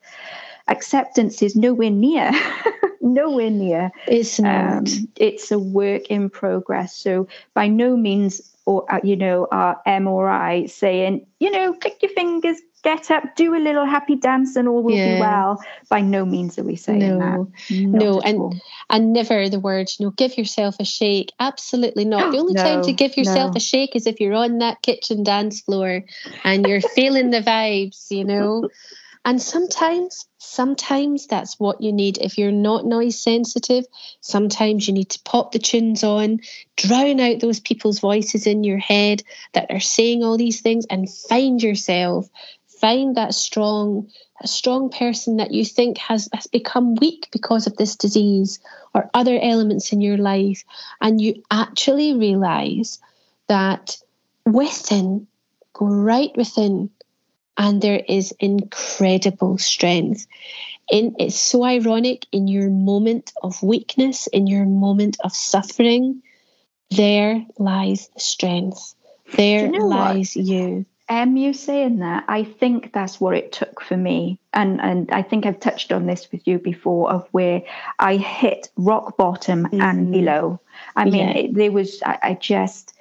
[0.69, 2.31] acceptance is nowhere near.
[3.01, 3.91] nowhere near.
[4.07, 4.79] it's not.
[4.79, 4.85] Um,
[5.17, 6.97] it's a work in progress.
[6.97, 11.75] So by no means, or uh, you know, are Em or I saying, you know,
[11.75, 15.17] click your fingers, get up, do a little happy dance, and all will Yeah.
[15.17, 15.63] be well.
[15.91, 17.19] By no means are we saying No.
[17.19, 17.47] that.
[17.71, 18.55] No, Not at and- all.
[18.89, 21.33] and never the words you know, give yourself a shake.
[21.41, 22.31] Absolutely not.
[22.33, 23.57] The only time to give yourself no.
[23.59, 26.03] a shake is if you're on that kitchen dance floor
[26.43, 28.69] and you're feeling the vibes, you know.
[29.27, 32.19] And sometimes, sometimes that's what you need.
[32.19, 33.87] If you're not noise sensitive,
[34.21, 36.41] sometimes you need to pop the tunes on,
[36.77, 39.23] drown out those people's voices in your head
[39.55, 42.29] that are saying all these things, and find yourself.
[42.67, 44.11] Find that strong,
[44.43, 48.59] a strong person that you think has, has become weak because of this disease
[48.93, 50.65] or other elements in your life,
[51.01, 53.01] and you actually realize
[53.47, 53.97] that
[54.45, 55.27] within,
[55.73, 56.91] go right within,
[57.57, 60.27] and there is incredible strength.
[60.91, 66.23] In it's so ironic in your moment of weakness, in your moment of suffering,
[66.91, 68.95] there lies the strength.
[69.37, 70.15] There you know what?
[70.15, 70.85] lies you.
[71.09, 75.21] Um, you saying that, I think that's what it took for me, and and I
[75.23, 77.63] think I've touched on this with you before, of where
[77.99, 80.13] I hit rock bottom and Mhm.
[80.13, 80.61] below.
[80.97, 81.37] I mean, Yeah.
[81.37, 82.95] it, there was I, I just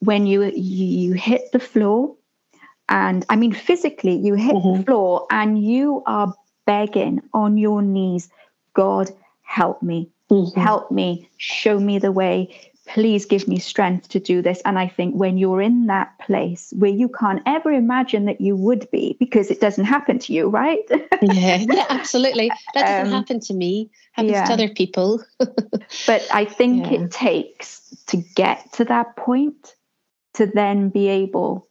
[0.00, 2.15] when you you hit the floor,
[2.88, 4.84] and I mean physically, you hit the Mhm.
[4.84, 6.34] floor, and you are
[6.66, 8.28] begging on your knees,
[8.74, 9.10] God
[9.42, 10.54] help me, Mhm.
[10.54, 12.48] help me, show me the way.
[12.88, 14.60] Please give me strength to do this.
[14.64, 18.54] And I think when you're in that place where you can't ever imagine that you
[18.56, 20.84] would be, because it doesn't happen to you, right?
[21.22, 22.48] yeah, yeah, absolutely.
[22.74, 23.90] That doesn't Um, happen to me.
[24.12, 24.44] Happens yeah.
[24.46, 25.20] to other people.
[26.06, 27.02] but I think Yeah.
[27.02, 29.74] it takes to get to that point
[30.34, 31.65] to then be able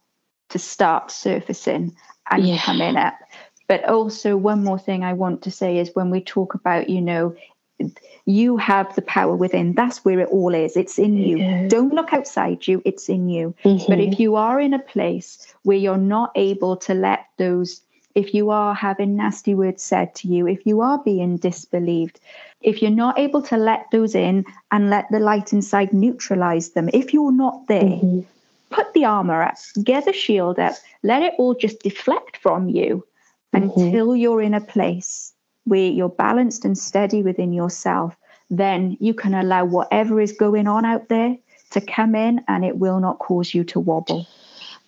[0.49, 1.95] to start surfacing
[2.29, 2.57] and Yeah.
[2.57, 3.15] coming up.
[3.67, 7.01] But also, one more thing I want to say is when we talk about, you
[7.01, 7.35] know,
[8.25, 9.73] you have the power within.
[9.73, 10.77] That's where it all is.
[10.77, 11.37] It's in you.
[11.37, 11.67] Yeah.
[11.67, 13.53] Don't look outside you, it's in you.
[13.63, 13.91] Mm-hmm.
[13.91, 17.81] But if you are in a place where you're not able to let those,
[18.15, 22.19] if you are having nasty words said to you, if you are being disbelieved,
[22.61, 26.89] if you're not able to let those in and let the light inside neutralize them,
[26.93, 28.21] if you're not there, mm-hmm.
[28.69, 33.05] Put the armor up, get the shield up, let it all just deflect from you
[33.53, 33.63] mm-hmm.
[33.63, 35.33] until you're in a place
[35.65, 38.15] where you're balanced and steady within yourself,
[38.49, 41.35] then you can allow whatever is going on out there
[41.71, 44.27] to come in and it will not cause you to wobble.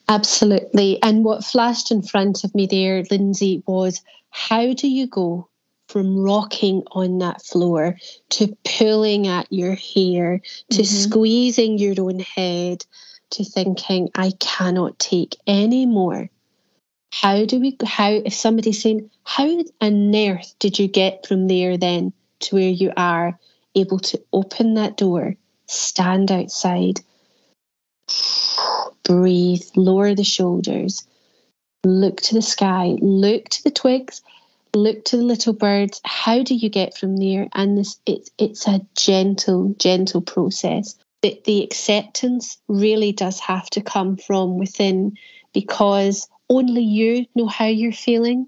[0.10, 1.02] Absolutely.
[1.04, 5.50] And what flashed in front of me there, Lindsay, was how do you go
[5.88, 7.98] from rocking on that floor
[8.30, 10.84] to pulling at your hair to mm-hmm.
[10.84, 12.86] squeezing your own head
[13.32, 16.30] to thinking, I cannot take any more?
[17.12, 21.78] How do we, how, if somebody's saying, how on earth did you get from there
[21.78, 23.40] then to where you are
[23.76, 25.36] able to open that door,
[25.68, 27.02] stand outside,
[29.04, 31.08] breathe, lower the shoulders,
[31.84, 34.22] look to the sky, look to the twigs,
[34.76, 36.02] look to the little birds.
[36.04, 37.48] How do you get from there?
[37.54, 40.96] And this it's it's a gentle, gentle process.
[41.28, 45.18] The, the acceptance really does have to come from within
[45.52, 48.48] because only you know how you're feeling.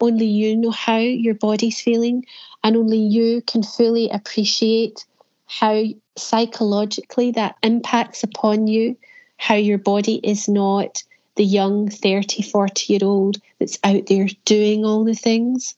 [0.00, 2.26] Only you know how your body's feeling,
[2.64, 5.04] and only you can fully appreciate
[5.46, 5.84] how
[6.16, 8.96] psychologically that impacts upon you,
[9.36, 11.04] how your body is not
[11.36, 15.76] the young 30, 40 year old that's out there doing all the things.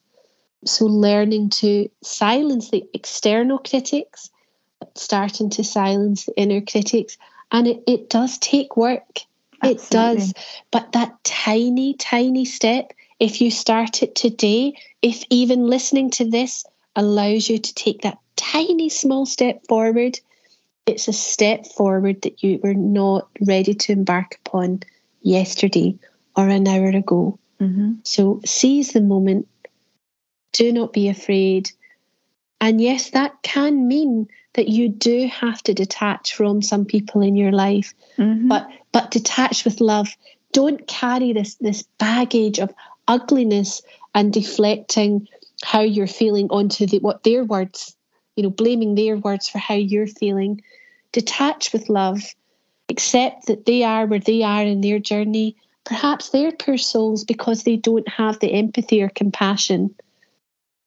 [0.65, 4.31] So, learning to silence the external critics,
[4.95, 7.17] starting to silence the inner critics.
[7.51, 9.19] And it, it does take work.
[9.61, 9.71] Absolutely.
[9.71, 10.33] It does.
[10.71, 16.63] But that tiny, tiny step, if you start it today, if even listening to this
[16.95, 20.19] allows you to take that tiny, small step forward,
[20.85, 24.81] it's a step forward that you were not ready to embark upon
[25.21, 25.97] yesterday
[26.35, 27.37] or an hour ago.
[27.59, 27.93] Mm-hmm.
[28.03, 29.47] So seize the moment.
[30.53, 31.71] Do not be afraid.
[32.61, 37.35] And yes, that can mean that you do have to detach from some people in
[37.35, 38.47] your life, mm-hmm.
[38.47, 40.09] but but detach with love.
[40.51, 42.73] Don't carry this this baggage of
[43.07, 43.81] ugliness
[44.15, 45.27] and deflecting
[45.63, 47.95] how you're feeling onto the, what their words,
[48.35, 50.61] you know, blaming their words for how you're feeling.
[51.11, 52.21] Detach with love.
[52.89, 55.55] Accept that they are where they are in their journey.
[55.83, 59.93] Perhaps they're poor souls because they don't have the empathy or compassion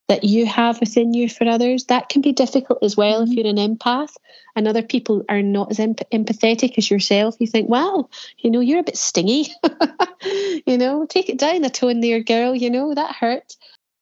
[0.09, 1.85] that you have within you for others.
[1.85, 3.33] That can be difficult as well mm-hmm.
[3.33, 4.15] if you're an empath
[4.55, 7.37] and other people are not as emp- empathetic as yourself.
[7.39, 9.49] You think, wow, you know, you're a bit stingy.
[10.67, 12.55] you know, take it down a tone there, girl.
[12.55, 13.57] You know, that hurt.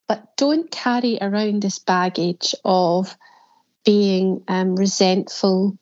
[0.07, 3.15] But don't carry around this baggage of
[3.85, 5.77] being um, resentful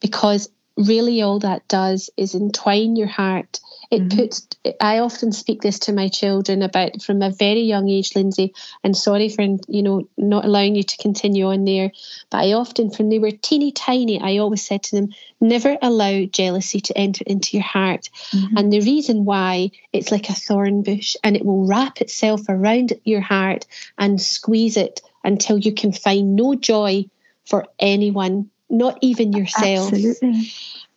[0.00, 3.60] because really all that does is entwine your heart.
[3.90, 4.18] It mm-hmm.
[4.18, 4.46] puts,
[4.80, 8.54] I often speak this to my children about from a very young age, Lindsay,
[8.84, 11.90] and sorry for, you know, not allowing you to continue on there.
[12.30, 15.08] But I often, from they were teeny tiny, I always said to them,
[15.40, 18.10] never allow jealousy to enter into your heart.
[18.30, 18.56] Mm-hmm.
[18.56, 22.92] And the reason why it's like a thorn bush and it will wrap itself around
[23.04, 23.66] your heart
[23.98, 27.06] and squeeze it until you can find no joy
[27.44, 29.92] for anyone not even yourself.
[29.92, 30.52] Absolutely.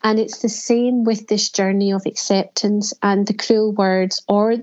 [0.06, 4.58] And it's the same with this journey of acceptance and the cruel words, or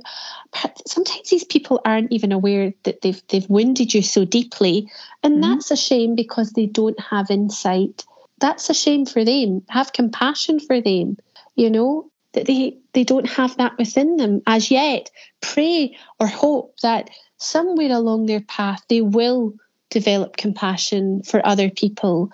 [0.86, 4.90] sometimes these people aren't even aware that they've they've wounded you so deeply,
[5.22, 5.52] and mm-hmm.
[5.52, 8.04] that's a shame because they don't have insight.
[8.38, 9.62] That's a shame for them.
[9.70, 11.16] Have compassion for them.
[11.56, 15.10] You know that they they don't have that within them as yet.
[15.40, 17.08] Pray or hope that
[17.38, 19.54] somewhere along their path they will
[19.88, 22.30] develop compassion for other people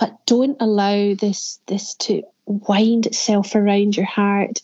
[0.00, 4.62] but don't allow this this to wind itself around your heart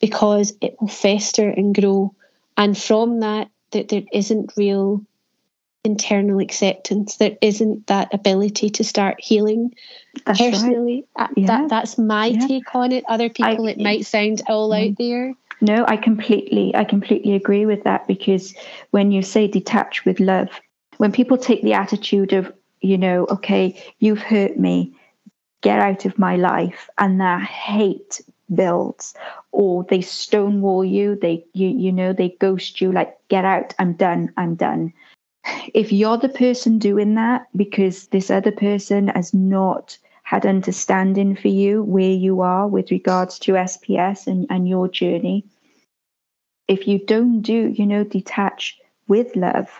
[0.00, 2.12] because it will fester and grow
[2.56, 5.04] and from that that there isn't real
[5.84, 9.72] internal acceptance there isn't that ability to start healing
[10.24, 11.30] that's personally uh, right.
[11.36, 11.46] yeah.
[11.46, 12.46] that that's my yeah.
[12.46, 14.96] take on it other people I, it might sound all out mm.
[14.96, 18.54] there no i completely i completely agree with that because
[18.90, 20.48] when you say detach with love
[20.96, 24.94] when people take the attitude of you know, okay, you've hurt me,
[25.62, 28.20] get out of my life, and that hate
[28.54, 29.14] builds,
[29.52, 33.92] or they stonewall you, they you you know, they ghost you, like get out, I'm
[33.94, 34.92] done, I'm done.
[35.74, 41.48] If you're the person doing that because this other person has not had understanding for
[41.48, 45.44] you where you are with regards to SPS and, and your journey,
[46.68, 49.70] if you don't do, you know, detach with love,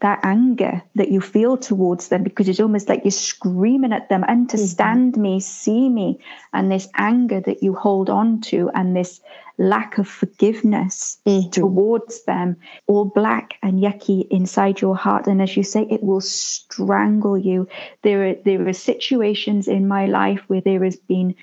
[0.00, 4.24] that anger that you feel towards them because it's almost like you're screaming at them
[4.24, 5.22] understand mm-hmm.
[5.22, 6.18] me see me
[6.52, 9.20] and this anger that you hold on to and this
[9.58, 11.48] lack of forgiveness mm-hmm.
[11.50, 16.20] towards them all black and yucky inside your heart and as you say it will
[16.20, 17.66] strangle you
[18.02, 21.34] there are there are situations in my life where there has been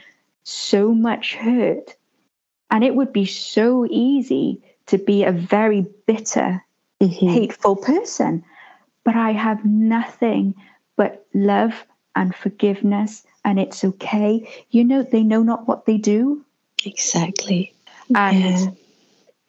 [0.44, 1.96] so much hurt
[2.70, 6.64] and it would be so easy to be a very bitter
[7.02, 7.28] mm-hmm.
[7.28, 8.44] hateful person.
[9.04, 10.56] But I have nothing
[10.96, 11.86] but love
[12.16, 14.48] and forgiveness, and it's okay.
[14.70, 16.46] You know, they know not what they do.
[16.86, 17.74] Exactly.
[18.16, 18.78] And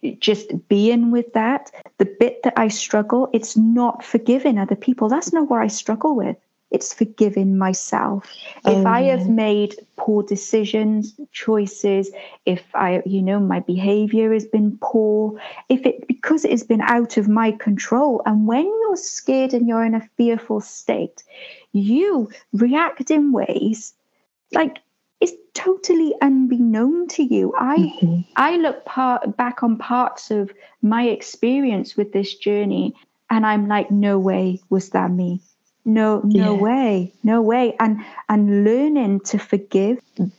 [0.01, 0.13] yeah.
[0.19, 5.09] just being with that, the bit that I struggle, it's not forgiving other people.
[5.09, 6.37] That's not what I struggle with
[6.71, 8.29] it's forgiving myself.
[8.65, 12.11] Oh, if i have made poor decisions choices
[12.47, 16.81] if i you know my behavior has been poor if it because it has been
[16.81, 21.23] out of my control and when you're scared and you're in a fearful state
[21.73, 23.95] you react in ways
[24.53, 24.79] like
[25.21, 27.55] it's totally unbeknown to you.
[27.59, 28.21] I mm-hmm.
[28.37, 30.53] i look part, back on parts of
[30.83, 32.95] my experience with this journey
[33.31, 35.41] and i'm like no way was that me
[35.85, 36.63] no no yeah.
[36.63, 39.99] way no way and and learning to forgive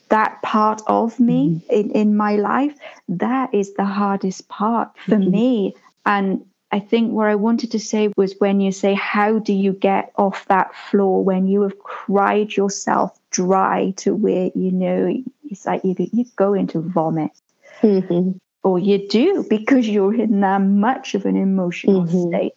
[0.09, 1.73] that part of me mm-hmm.
[1.73, 2.75] in, in my life
[3.07, 5.31] that is the hardest part for mm-hmm.
[5.31, 5.75] me
[6.05, 9.71] and i think what i wanted to say was when you say how do you
[9.71, 15.13] get off that floor when you have cried yourself dry to where you know
[15.49, 17.31] it's like you, you go into vomit
[17.81, 18.31] mm-hmm.
[18.63, 22.29] or you do because you're in that much of an emotional mm-hmm.
[22.29, 22.53] state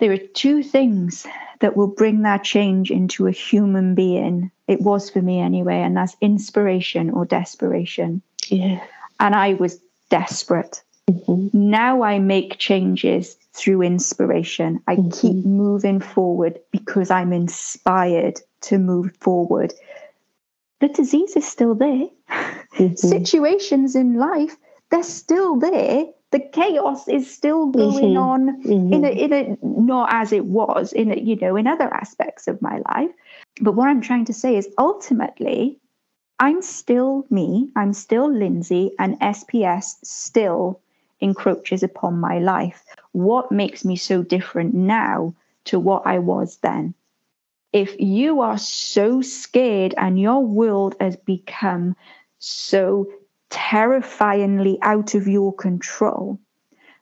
[0.00, 1.26] there are two things
[1.60, 4.50] that will bring that change into a human being.
[4.66, 8.22] It was for me anyway, and that's inspiration or desperation.
[8.48, 8.84] Yeah.
[9.20, 9.78] And I was
[10.08, 10.82] desperate.
[11.08, 11.48] Mm-hmm.
[11.52, 14.80] Now I make changes through inspiration.
[14.86, 15.10] I mm-hmm.
[15.10, 19.74] keep moving forward because I'm inspired to move forward.
[20.80, 22.08] The disease is still there.
[22.78, 22.94] Mm-hmm.
[22.94, 24.56] Situations in life,
[24.90, 28.18] they're still there the chaos is still going mm-hmm.
[28.18, 28.92] on mm-hmm.
[28.92, 32.46] in a in a not as it was in a, you know in other aspects
[32.48, 33.10] of my life
[33.60, 35.78] but what i'm trying to say is ultimately
[36.38, 40.80] i'm still me i'm still lindsay and sps still
[41.20, 46.94] encroaches upon my life what makes me so different now to what i was then
[47.72, 51.94] if you are so scared and your world has become
[52.38, 53.06] so
[53.50, 56.38] terrifyingly out of your control,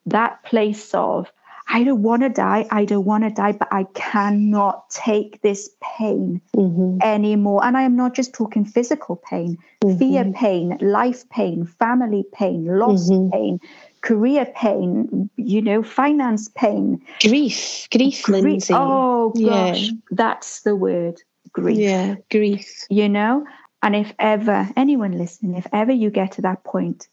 [0.06, 1.30] that place of,
[1.70, 5.68] I don't want to die, I don't want to die, but I cannot take this
[5.82, 6.98] pain mm-hmm.
[7.02, 7.62] anymore.
[7.62, 9.98] And I am not just talking physical pain, mm-hmm.
[9.98, 13.30] fear pain, life pain, family pain, loss mm-hmm.
[13.30, 13.60] pain,
[14.00, 17.02] career pain, you know, finance pain.
[17.20, 18.42] Grief, grief, grief.
[18.42, 18.74] Lindsay.
[18.74, 19.90] Oh gosh, yeah.
[20.10, 21.20] that's the word.
[21.52, 21.78] Grief.
[21.78, 22.86] Yeah, grief.
[22.88, 23.44] You know?
[23.82, 27.08] And if ever anyone listening, if ever you get to that point,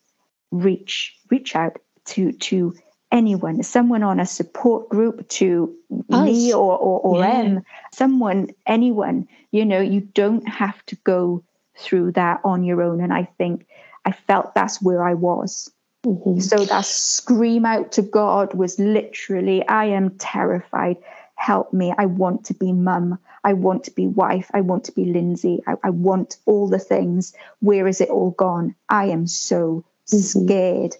[0.52, 2.74] reach reach out to to
[3.12, 5.76] anyone, someone on a support group, to
[6.12, 6.26] Us.
[6.26, 7.32] me or or, or yeah.
[7.32, 7.64] Em,
[7.94, 9.28] someone, anyone.
[9.52, 11.44] You know, you don't have to go
[11.78, 13.02] through that on your own.
[13.02, 13.68] And I think
[14.06, 15.72] I felt that's where I was.
[16.06, 16.40] Mm-hmm.
[16.40, 20.98] So that scream out to God was literally, I am terrified
[21.36, 21.94] help me.
[21.98, 23.20] I want to be mum.
[23.46, 24.50] I want to be wife.
[24.56, 25.62] I want to be Lindsay.
[25.68, 27.34] I, I want all the things.
[27.60, 28.74] Where is it all gone?
[28.90, 30.18] I am so mm-hmm.
[30.18, 30.96] scared.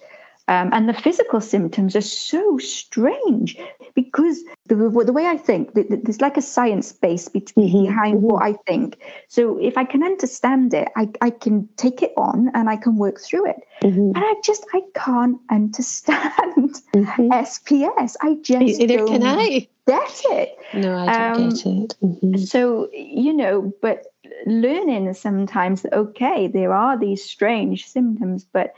[0.48, 3.58] Um, and the physical symptoms are so strange
[3.96, 7.86] because the, the way I think, there's like a science base mm-hmm.
[7.86, 8.28] behind mm-hmm.
[8.28, 9.00] what I think.
[9.28, 12.98] So if I can understand it, I, I can take it on and I can
[12.98, 13.58] work through it.
[13.82, 14.12] Mm-hmm.
[14.12, 16.86] But I just, I can't understand SPS.
[16.94, 17.32] Mm-hmm.
[18.22, 19.68] I just Either can I.
[19.88, 20.58] get it.
[20.76, 21.96] No, I don't um, get it.
[22.04, 22.38] Mm-hmm.
[22.38, 24.06] So, you know, but
[24.46, 28.74] learning sometimes that, okay, there are these strange symptoms, but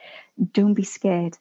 [0.54, 1.38] don't be scared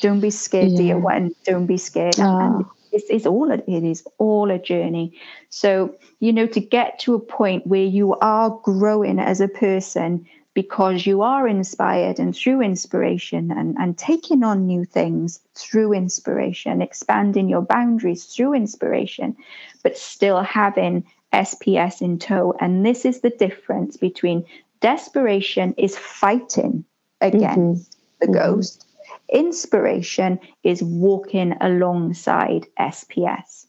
[0.00, 0.78] don't be scared, yeah.
[0.78, 1.34] dear one.
[1.44, 2.18] Don't be scared.
[2.18, 2.22] Oh.
[2.22, 2.70] And, ah.
[2.92, 5.18] it's, it's all it is all a journey.
[5.48, 10.26] So you know to get to a point where you are growing as a person
[10.54, 16.82] because you are inspired and through inspiration and, and taking on new things through inspiration,
[16.82, 19.36] expanding your boundaries through inspiration,
[19.82, 22.54] but still having SPS in tow.
[22.60, 24.44] And this is the difference between
[24.80, 26.84] desperation is fighting
[27.20, 28.16] against mm-hmm.
[28.20, 28.54] the mm-hmm.
[28.54, 28.86] ghost
[29.32, 33.66] Inspiration is walking alongside SPS.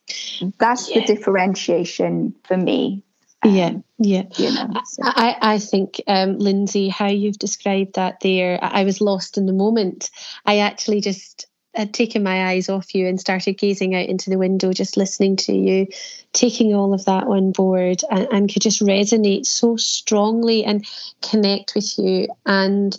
[0.57, 0.99] That's yeah.
[0.99, 3.03] the differentiation for me.
[3.43, 4.23] Um, yeah, yeah.
[4.37, 5.03] You know, so.
[5.03, 9.53] I, I think, um, Lindsay, how you've described that there, I was lost in the
[9.53, 10.09] moment.
[10.45, 14.37] I actually just I'd taken my eyes off you and started gazing out into the
[14.37, 15.87] window, just listening to you,
[16.33, 20.85] taking all of that on board, and, and could just resonate so strongly and
[21.21, 22.27] connect with you.
[22.45, 22.97] And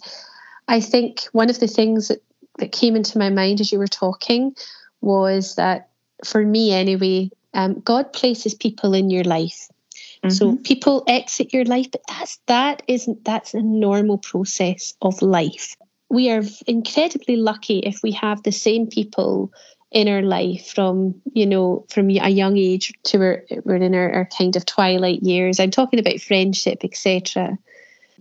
[0.69, 2.23] I think one of the things that,
[2.59, 4.55] that came into my mind as you were talking
[5.01, 5.89] was that
[6.25, 9.69] for me anyway, um, God places people in your life.
[10.23, 10.31] Mm-hmm.
[10.31, 15.77] So people exit your life, but that's that isn't that's a normal process of life
[16.13, 19.51] we are incredibly lucky if we have the same people
[19.91, 24.13] in our life from you know from a young age to we're, we're in our,
[24.13, 27.59] our kind of twilight years i'm talking about friendship etc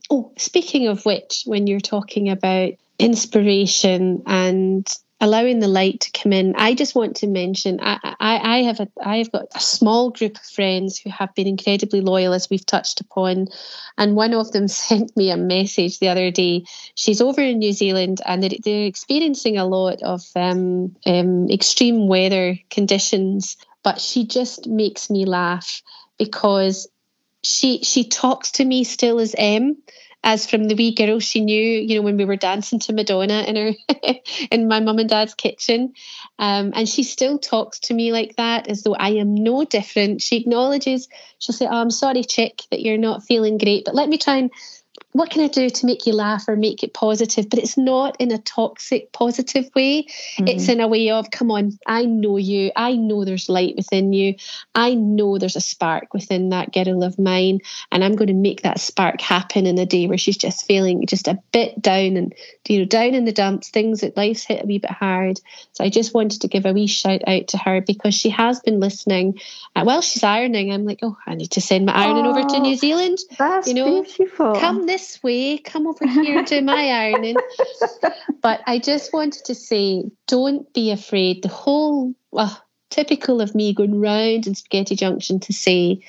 [0.09, 2.71] oh speaking of which when you're talking about
[3.01, 4.87] inspiration and
[5.19, 6.55] allowing the light to come in.
[6.55, 10.09] I just want to mention I, I, I have a I have got a small
[10.09, 13.47] group of friends who have been incredibly loyal as we've touched upon.
[13.97, 16.65] And one of them sent me a message the other day.
[16.95, 22.07] She's over in New Zealand and they're, they're experiencing a lot of um, um, extreme
[22.07, 23.57] weather conditions.
[23.83, 25.81] But she just makes me laugh
[26.17, 26.87] because
[27.43, 29.77] she she talks to me still as Em
[30.23, 33.43] as from the wee girl she knew, you know, when we were dancing to Madonna
[33.47, 33.73] in her
[34.51, 35.93] in my mum and dad's kitchen.
[36.37, 40.21] Um, and she still talks to me like that, as though I am no different.
[40.21, 41.07] She acknowledges,
[41.39, 44.37] she'll say, Oh, I'm sorry, chick, that you're not feeling great, but let me try
[44.37, 44.51] and
[45.13, 47.49] what can I do to make you laugh or make it positive?
[47.49, 50.03] But it's not in a toxic, positive way.
[50.03, 50.47] Mm-hmm.
[50.47, 52.71] It's in a way of, come on, I know you.
[52.75, 54.35] I know there's light within you.
[54.73, 57.59] I know there's a spark within that girl of mine.
[57.91, 61.05] And I'm going to make that spark happen in a day where she's just feeling
[61.05, 62.33] just a bit down and,
[62.67, 65.39] you know, down in the dumps, things that life's hit a wee bit hard.
[65.73, 68.61] So I just wanted to give a wee shout out to her because she has
[68.61, 69.39] been listening.
[69.75, 72.47] Uh, while she's ironing, I'm like, oh, I need to send my ironing oh, over
[72.47, 73.17] to New Zealand.
[73.37, 74.55] That's you know, beautiful.
[74.55, 77.35] Come this this way, come over here do my ironing.
[78.41, 81.41] but I just wanted to say, don't be afraid.
[81.41, 86.01] The whole, well, typical of me going round in Spaghetti Junction to say,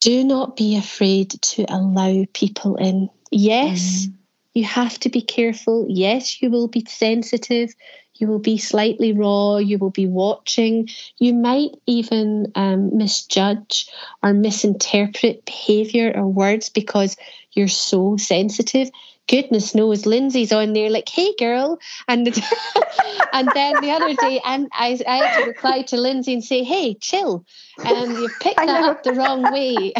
[0.00, 3.08] do not be afraid to allow people in.
[3.30, 4.14] Yes, mm.
[4.52, 5.86] you have to be careful.
[5.88, 7.74] Yes, you will be sensitive.
[8.16, 9.56] You will be slightly raw.
[9.56, 10.88] You will be watching.
[11.18, 13.88] You might even um, misjudge
[14.22, 17.16] or misinterpret behavior or words because
[17.52, 18.90] you're so sensitive
[19.26, 21.78] goodness knows Lindsay's on there like, hey girl.
[22.08, 22.26] And
[23.32, 26.62] and then the other day and I, I had to reply to Lindsay and say,
[26.62, 27.44] hey, chill.
[27.84, 29.92] And you picked that up the wrong way.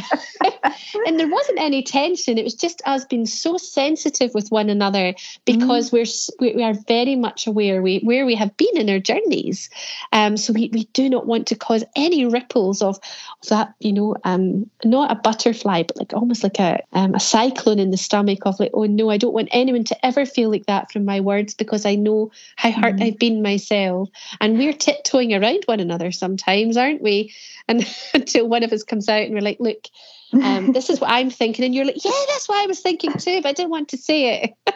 [1.06, 2.38] and there wasn't any tension.
[2.38, 5.14] It was just us being so sensitive with one another
[5.44, 5.92] because mm.
[6.40, 9.70] we're we are very much aware we, where we have been in our journeys.
[10.12, 12.98] Um, so we, we do not want to cause any ripples of,
[13.42, 17.20] of that, you know, um, not a butterfly, but like almost like a um, a
[17.20, 20.50] cyclone in the stomach of like, oh no, I don't want anyone to ever feel
[20.50, 23.02] like that from my words because I know how hurt mm.
[23.06, 24.10] I've been myself.
[24.40, 27.32] And we're tiptoeing around one another sometimes, aren't we?
[27.68, 29.88] And until one of us comes out and we're like, look,
[30.32, 31.64] um, this is what I'm thinking.
[31.64, 33.98] And you're like, yeah, that's what I was thinking too, but I didn't want to
[33.98, 34.74] say it.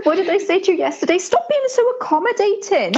[0.04, 1.18] what did I say to you yesterday?
[1.18, 2.94] Stop being so accommodating.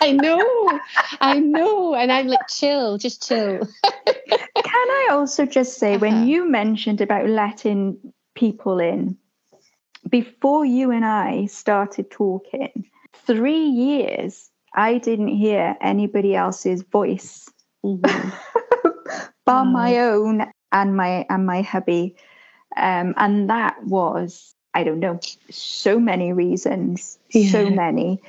[0.00, 0.80] I know,
[1.20, 1.94] I know.
[1.94, 3.60] And I'm like, chill, just chill.
[4.06, 6.00] Can I also just say, uh-huh.
[6.00, 7.96] when you mentioned about letting
[8.34, 9.16] people in,
[10.10, 12.90] before you and I started talking,
[13.26, 17.48] three years, I didn't hear anybody else's voice
[17.84, 18.30] mm-hmm.
[19.44, 22.16] bar my own and my and my hubby.
[22.76, 25.20] Um, and that was, I don't know,
[25.50, 27.50] so many reasons, yeah.
[27.52, 28.20] so many.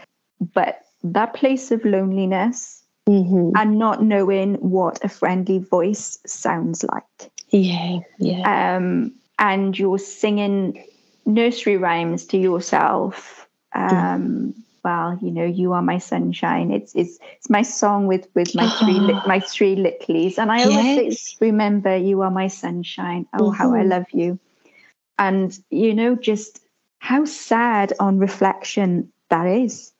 [0.53, 3.52] But that place of loneliness mm-hmm.
[3.56, 7.32] and not knowing what a friendly voice sounds like.
[7.49, 8.76] Yeah, yeah.
[8.76, 10.84] Um, and you're singing
[11.26, 13.48] nursery rhymes to yourself.
[13.73, 14.53] Um,
[14.86, 16.72] well, you know, you are my sunshine.
[16.72, 20.64] It's it's it's my song with with my three li- my three littlies, and I
[20.64, 23.26] always remember you are my sunshine.
[23.34, 23.56] Oh, mm-hmm.
[23.56, 23.90] how I mm-hmm.
[23.90, 24.40] love you,
[25.18, 26.62] and you know, just
[26.99, 29.91] how sad on reflection that is.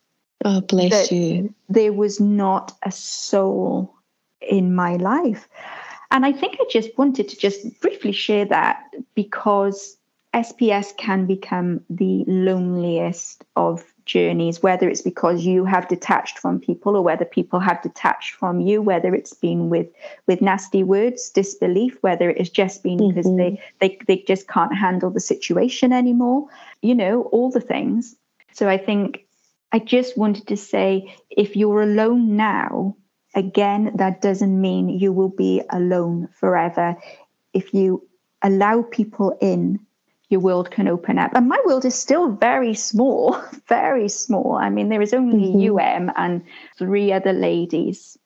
[0.46, 1.54] Oh, bless that you.
[1.68, 3.92] There was not a soul
[4.42, 5.50] in my life.
[6.12, 8.84] And I think I just wanted to just briefly share that
[9.16, 9.98] because
[10.36, 16.96] SPS can become the loneliest of journeys, whether it's because you have detached from people
[16.96, 19.88] or whether people have detached from you, whether it's been with
[20.28, 23.16] with nasty words, disbelief, whether it has just been mm-hmm.
[23.16, 26.48] because they, they they just can't handle the situation anymore,
[26.82, 28.16] you know, all the things.
[28.54, 29.26] So I think
[29.72, 32.96] I just wanted to say if you're alone now,
[33.34, 36.96] again, that doesn't mean you will be alone forever.
[37.54, 38.08] If you
[38.42, 39.80] allow people in
[40.30, 41.32] your world can open up.
[41.34, 44.54] And my world is still very small, very small.
[44.56, 45.78] I mean, there is only mm-hmm.
[45.78, 46.44] UM and
[46.78, 48.18] three other ladies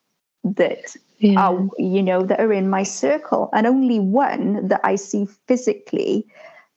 [0.44, 1.38] that yeah.
[1.38, 6.26] are, you know, that are in my circle, and only one that I see physically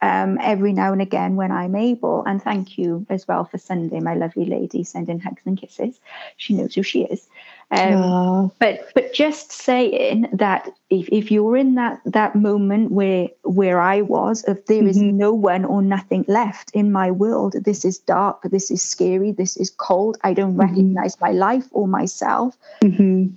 [0.02, 2.24] um, every now and again when I'm able.
[2.26, 6.00] And thank you as well for Sunday, my lovely lady, sending hugs and kisses.
[6.36, 7.30] She knows who she is.
[7.72, 13.80] Um, but but just saying that if, if you're in that that moment where where
[13.80, 14.88] I was, if there mm-hmm.
[14.88, 19.32] is no one or nothing left in my world, this is dark, this is scary,
[19.32, 20.18] this is cold.
[20.24, 20.62] I don't mm-hmm.
[20.62, 22.56] recognize my life or myself.
[22.84, 23.36] Mm-hmm.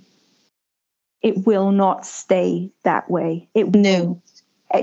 [1.23, 3.49] It will not stay that way.
[3.55, 4.21] It no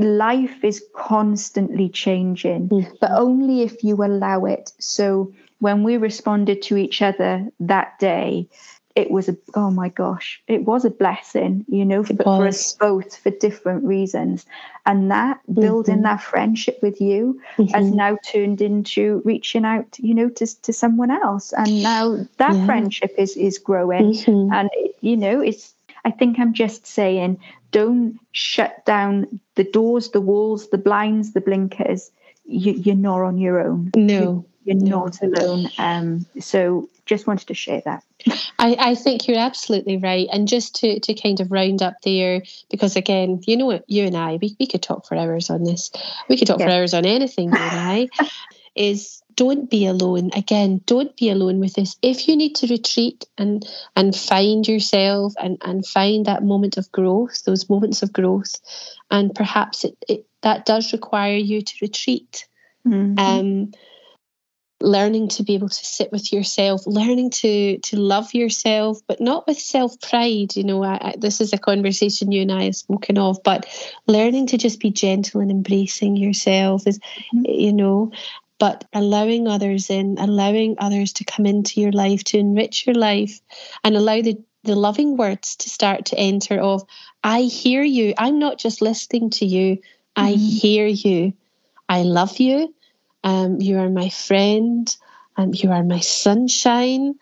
[0.00, 2.94] life is constantly changing, mm-hmm.
[3.00, 4.72] but only if you allow it.
[4.78, 8.48] So when we responded to each other that day,
[8.94, 12.74] it was a oh my gosh, it was a blessing, you know, for, for us
[12.74, 14.46] both for different reasons.
[14.86, 16.04] And that building mm-hmm.
[16.04, 17.74] that friendship with you mm-hmm.
[17.74, 21.52] has now turned into reaching out, you know, to, to someone else.
[21.52, 22.66] And now that yeah.
[22.66, 24.12] friendship is is growing.
[24.12, 24.52] Mm-hmm.
[24.52, 27.40] And it, you know, it's I think I'm just saying
[27.72, 32.12] don't shut down the doors, the walls, the blinds, the blinkers.
[32.46, 33.90] You, are not on your own.
[33.96, 35.68] No, you're, not alone.
[35.78, 38.02] Um, so just wanted to share that.
[38.58, 40.26] I, I think you're absolutely right.
[40.32, 44.04] And just to, to kind of round up there, because again, you know what, you
[44.04, 45.90] and I, we, we could talk for hours on this.
[46.28, 46.66] We could talk yeah.
[46.66, 48.08] for hours on anything, you and I,
[48.74, 50.30] is don't be alone.
[50.34, 51.96] Again, don't be alone with this.
[52.02, 53.66] If you need to retreat and
[53.96, 58.54] and find yourself and, and find that moment of growth, those moments of growth,
[59.10, 62.46] and perhaps it, it that does require you to retreat.
[62.86, 63.18] Mm-hmm.
[63.18, 63.72] Um,
[64.84, 69.46] learning to be able to sit with yourself learning to to love yourself but not
[69.46, 72.76] with self pride you know I, I, this is a conversation you and i have
[72.76, 73.66] spoken of but
[74.06, 77.44] learning to just be gentle and embracing yourself is mm-hmm.
[77.46, 78.12] you know
[78.58, 83.40] but allowing others in allowing others to come into your life to enrich your life
[83.82, 86.82] and allow the the loving words to start to enter of
[87.22, 89.78] i hear you i'm not just listening to you
[90.14, 90.40] i mm-hmm.
[90.40, 91.32] hear you
[91.88, 92.74] i love you
[93.24, 94.94] um, you are my friend.
[95.36, 97.14] Um, you are my sunshine.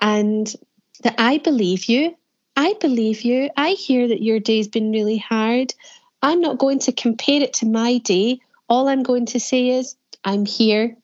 [0.00, 0.54] And
[1.02, 2.14] that I believe you.
[2.56, 3.50] I believe you.
[3.56, 5.74] I hear that your day's been really hard.
[6.22, 8.40] I'm not going to compare it to my day.
[8.68, 10.96] All I'm going to say is, I'm here.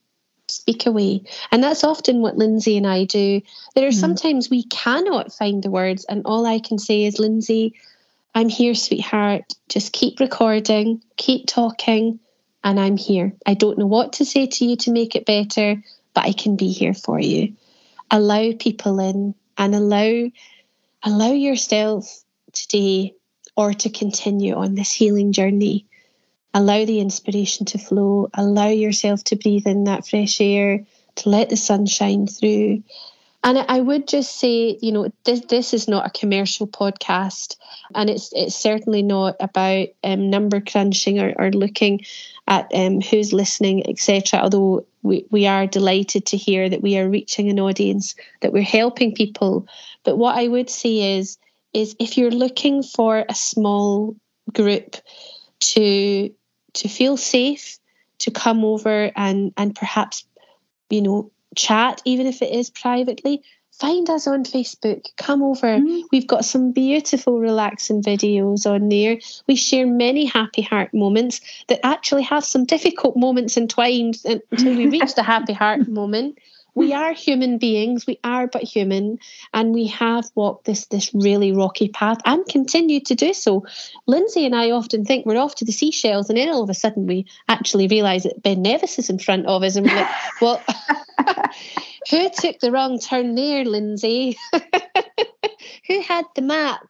[0.48, 1.22] Speak away.
[1.50, 3.40] And that's often what Lindsay and I do.
[3.74, 4.00] There are mm.
[4.00, 7.74] sometimes we cannot find the words, and all I can say is, Lindsay,
[8.34, 9.44] I'm here, sweetheart.
[9.68, 12.20] Just keep recording, keep talking
[12.66, 13.32] and I'm here.
[13.46, 15.80] I don't know what to say to you to make it better,
[16.14, 17.54] but I can be here for you.
[18.10, 20.28] Allow people in and allow
[21.04, 23.14] allow yourself today
[23.56, 25.86] or to continue on this healing journey.
[26.52, 30.84] Allow the inspiration to flow, allow yourself to breathe in that fresh air,
[31.16, 32.82] to let the sun shine through.
[33.44, 37.54] And I would just say, you know, this this is not a commercial podcast,
[37.94, 42.00] and it's it's certainly not about um, number crunching or, or looking
[42.46, 44.40] at um, who's listening, etc.
[44.40, 48.62] Although we, we are delighted to hear that we are reaching an audience, that we're
[48.62, 49.66] helping people.
[50.04, 51.38] But what I would say is,
[51.72, 54.16] is if you're looking for a small
[54.52, 54.96] group
[55.60, 56.30] to
[56.74, 57.78] to feel safe,
[58.18, 60.24] to come over and and perhaps,
[60.90, 63.42] you know, chat, even if it is privately,
[63.78, 65.06] find us on Facebook.
[65.16, 65.78] Come over.
[65.78, 66.02] Mm.
[66.10, 69.18] We've got some beautiful, relaxing videos on there.
[69.46, 74.88] We share many happy heart moments that actually have some difficult moments entwined until we
[74.88, 76.38] reach the happy heart moment.
[76.74, 79.18] We are human beings, we are but human,
[79.54, 83.64] and we have walked this this really rocky path and continue to do so.
[84.06, 86.74] Lindsay and I often think we're off to the Seychelles, and then all of a
[86.74, 90.10] sudden we actually realise that Ben Nevis is in front of us, and we're like,
[90.42, 90.62] well,
[92.10, 94.36] who took the wrong turn there, Lindsay?
[95.86, 96.80] who had the map?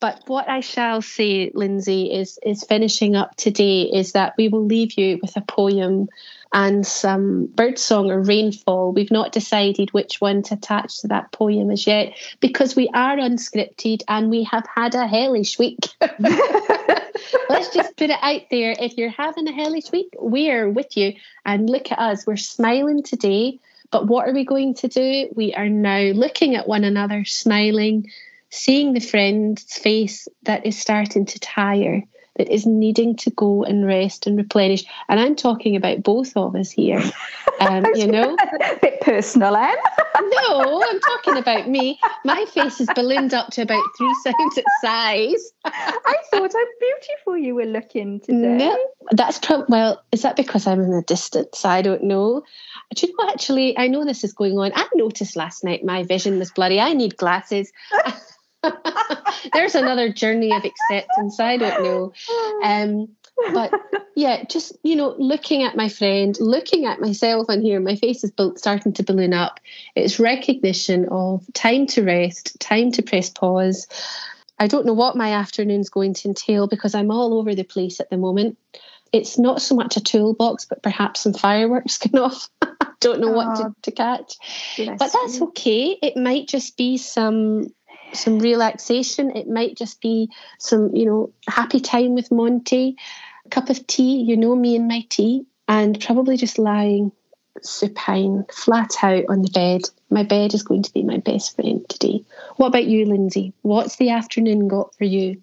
[0.00, 4.64] But what I shall say, Lindsay, is is finishing up today is that we will
[4.64, 6.08] leave you with a poem
[6.52, 8.92] and some birdsong or rainfall.
[8.92, 13.16] We've not decided which one to attach to that poem as yet because we are
[13.16, 15.88] unscripted and we have had a hellish week.
[17.48, 18.74] Let's just put it out there.
[18.78, 21.14] If you're having a hellish week, we're with you.
[21.44, 23.60] And look at us, we're smiling today.
[23.90, 25.30] But what are we going to do?
[25.34, 28.10] We are now looking at one another, smiling,
[28.50, 32.04] seeing the friend's face that is starting to tire
[32.36, 34.84] that is needing to go and rest and replenish.
[35.08, 37.02] And I'm talking about both of us here.
[37.60, 39.76] Um, you know, a bit personal, Em.
[40.18, 42.00] no, I'm talking about me.
[42.24, 45.52] My face is ballooned up to about three times its size.
[45.66, 48.56] I thought how beautiful you were looking today.
[48.56, 48.78] No,
[49.10, 50.02] that's probably well.
[50.10, 51.66] Is that because I'm in the distance?
[51.66, 52.44] I don't know.
[52.94, 53.76] Do you know actually?
[53.76, 54.72] I know this is going on.
[54.74, 56.80] I noticed last night my vision was blurry.
[56.80, 57.70] I need glasses.
[59.52, 61.40] There's another journey of acceptance.
[61.40, 62.12] I don't know.
[62.62, 63.08] Um,
[63.52, 63.72] but
[64.14, 68.22] yeah, just you know, looking at my friend, looking at myself on here, my face
[68.24, 69.60] is starting to balloon up.
[69.94, 73.86] It's recognition of time to rest, time to press pause.
[74.58, 77.98] I don't know what my afternoon's going to entail because I'm all over the place
[77.98, 78.58] at the moment.
[79.12, 82.48] It's not so much a toolbox, but perhaps some fireworks going off.
[82.60, 82.68] I
[83.00, 84.34] don't know oh, what to, to catch.
[84.76, 85.98] But that's okay.
[86.02, 87.68] It might just be some
[88.12, 89.36] some relaxation.
[89.36, 92.96] It might just be some, you know, happy time with Monty,
[93.46, 97.12] a cup of tea, you know me and my tea, and probably just lying
[97.62, 99.82] supine, flat out on the bed.
[100.10, 102.24] My bed is going to be my best friend today.
[102.56, 103.52] What about you, Lindsay?
[103.62, 105.40] What's the afternoon got for you?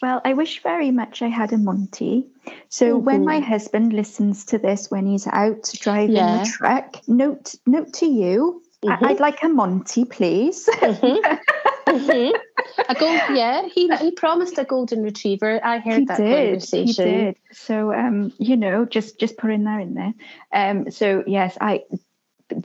[0.00, 2.26] Well, I wish very much I had a Monty.
[2.68, 3.04] So mm-hmm.
[3.04, 6.42] when my husband listens to this when he's out driving yeah.
[6.42, 9.04] the truck, note note to you, mm-hmm.
[9.04, 10.68] I- would like a Monty, please.
[10.72, 11.34] Mm-hmm.
[11.86, 12.36] mm-hmm.
[12.88, 13.66] A gold, yeah.
[13.68, 15.60] He he promised a golden retriever.
[15.64, 16.86] I heard he that did, conversation.
[16.86, 17.36] He did.
[17.52, 20.14] So um, you know, just just putting that in there.
[20.52, 21.84] Um, so yes, I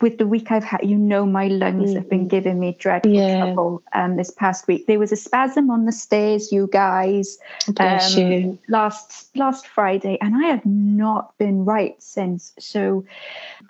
[0.01, 2.27] with the week I've had, you know, my lungs have been mm-hmm.
[2.27, 3.45] giving me dreadful yeah.
[3.45, 3.81] trouble.
[3.93, 7.37] Um, this past week there was a spasm on the stairs, you guys.
[7.67, 8.59] Bless um, you.
[8.67, 12.53] Last last Friday, and I have not been right since.
[12.59, 13.05] So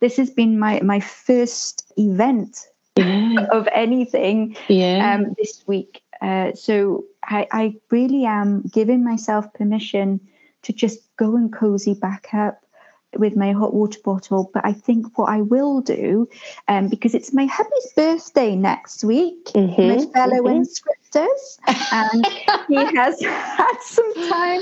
[0.01, 2.67] this has been my my first event
[2.97, 3.45] yeah.
[3.51, 5.13] of anything yeah.
[5.13, 6.01] um, this week.
[6.21, 10.19] Uh, so I, I really am giving myself permission
[10.63, 12.61] to just go and cozy back up
[13.15, 14.49] with my hot water bottle.
[14.53, 16.27] But I think what I will do,
[16.67, 20.61] um, because it's my hubby's birthday next week, mm-hmm, my fellow mm-hmm.
[20.61, 21.59] inscriptors,
[21.91, 22.25] and
[22.67, 24.61] he has had some time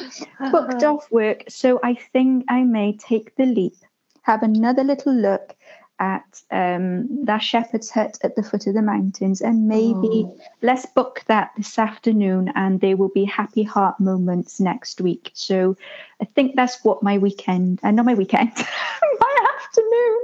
[0.52, 0.96] booked uh-huh.
[0.96, 1.44] off work.
[1.50, 3.76] So I think I may take the leap,
[4.24, 5.56] have another little look
[6.00, 10.40] at um, that shepherd's hut at the foot of the mountains, and maybe oh.
[10.62, 15.32] let's book that this afternoon, and there will be happy heart moments next week.
[15.34, 15.78] So
[16.22, 18.52] I think that's what my weekend, and uh, not my weekend,
[19.20, 20.20] my afternoon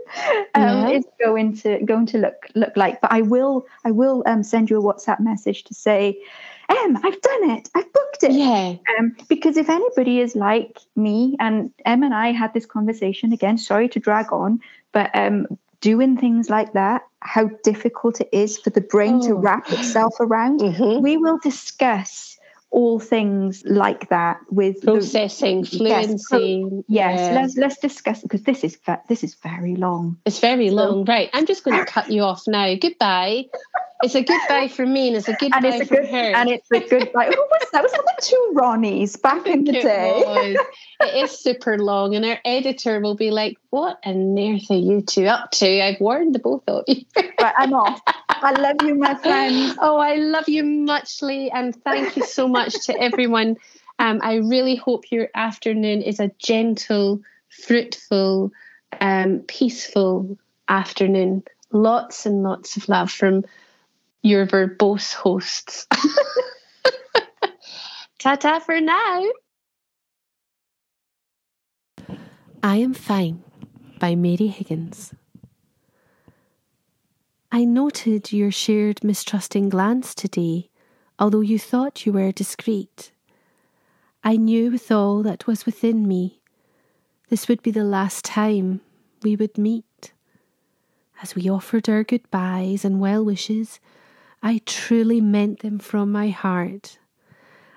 [0.56, 0.90] um, yeah.
[0.90, 3.02] is going to going to look look like.
[3.02, 6.22] But I will I will um, send you a WhatsApp message to say.
[6.72, 7.70] Em, I've done it.
[7.76, 8.32] I've booked it.
[8.32, 8.76] Yeah.
[8.98, 13.58] Um, because if anybody is like me, and Em and I had this conversation again,
[13.58, 14.62] sorry to drag on,
[14.92, 15.48] but um,
[15.82, 19.28] doing things like that, how difficult it is for the brain oh.
[19.28, 21.02] to wrap itself around, mm-hmm.
[21.04, 22.38] we will discuss
[22.72, 26.66] all things like that with processing the, fluency.
[26.72, 27.42] Yes, yes yeah.
[27.42, 28.80] let's let's discuss because this is
[29.10, 30.18] this is very long.
[30.26, 31.30] It's very so, long, right?
[31.34, 32.74] I'm just going to cut you off now.
[32.76, 33.46] Goodbye.
[34.04, 36.36] It's a goodbye for me, and it's a goodbye and it's a good, her.
[36.36, 37.26] And it's a goodbye.
[37.26, 37.84] Who was that?
[37.84, 40.58] Was that the two Ronnies back in the it day?
[41.02, 45.02] It is super long, and our editor will be like, "What on earth are you
[45.02, 47.06] two up to?" I've warned the both of you.
[47.16, 48.02] right, I'm off.
[48.44, 49.78] I love you, my friend.
[49.80, 53.58] Oh, I love you muchly, and thank you so much to everyone.
[54.00, 58.52] Um, I really hope your afternoon is a gentle, fruitful,
[59.00, 61.44] um, peaceful afternoon.
[61.72, 63.46] Lots and lots of love from
[64.24, 65.88] your verbose hosts.
[68.20, 69.24] Ta ta for now.
[72.64, 73.44] I Am Fine
[74.00, 75.14] by Mary Higgins.
[77.54, 80.70] I noted your shared mistrusting glance today,
[81.20, 83.12] although you thought you were discreet.
[84.24, 86.40] I knew with all that was within me,
[87.28, 88.80] this would be the last time
[89.22, 90.14] we would meet.
[91.22, 93.82] As we offered our goodbyes and well wishes,
[94.42, 97.00] I truly meant them from my heart.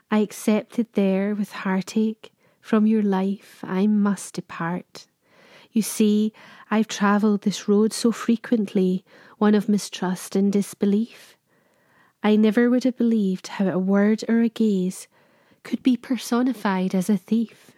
[0.09, 2.31] I accepted there with heartache
[2.61, 5.09] from your life I must depart.
[5.73, 6.33] You see,
[6.71, 9.05] I've travelled this road so frequently,
[9.45, 11.37] one of mistrust and disbelief.
[12.23, 15.07] I never would have believed how a word or a gaze
[15.65, 17.73] could be personified as a thief.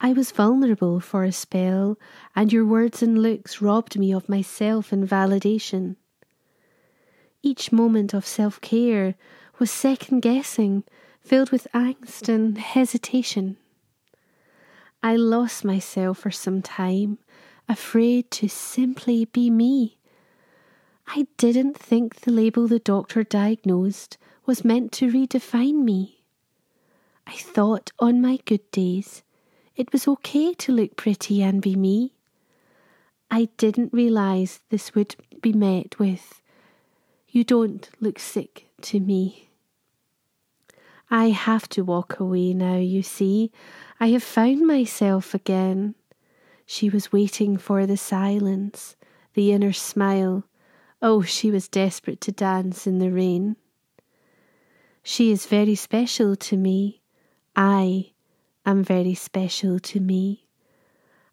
[0.00, 1.98] I was vulnerable for a spell,
[2.34, 5.96] and your words and looks robbed me of myself and validation.
[7.42, 9.16] Each moment of self care
[9.58, 10.84] was second guessing,
[11.20, 13.58] filled with angst and hesitation.
[15.02, 17.18] I lost myself for some time,
[17.68, 19.95] afraid to simply be me.
[21.08, 26.22] I didn't think the label the doctor diagnosed was meant to redefine me.
[27.26, 29.22] I thought on my good days
[29.76, 32.12] it was okay to look pretty and be me.
[33.30, 36.40] I didn't realise this would be met with,
[37.28, 39.50] You don't look sick to me.
[41.10, 43.52] I have to walk away now, you see.
[44.00, 45.94] I have found myself again.
[46.64, 48.96] She was waiting for the silence,
[49.34, 50.44] the inner smile.
[51.08, 53.54] Oh, she was desperate to dance in the rain.
[55.04, 57.00] She is very special to me.
[57.54, 58.10] I
[58.64, 60.48] am very special to me.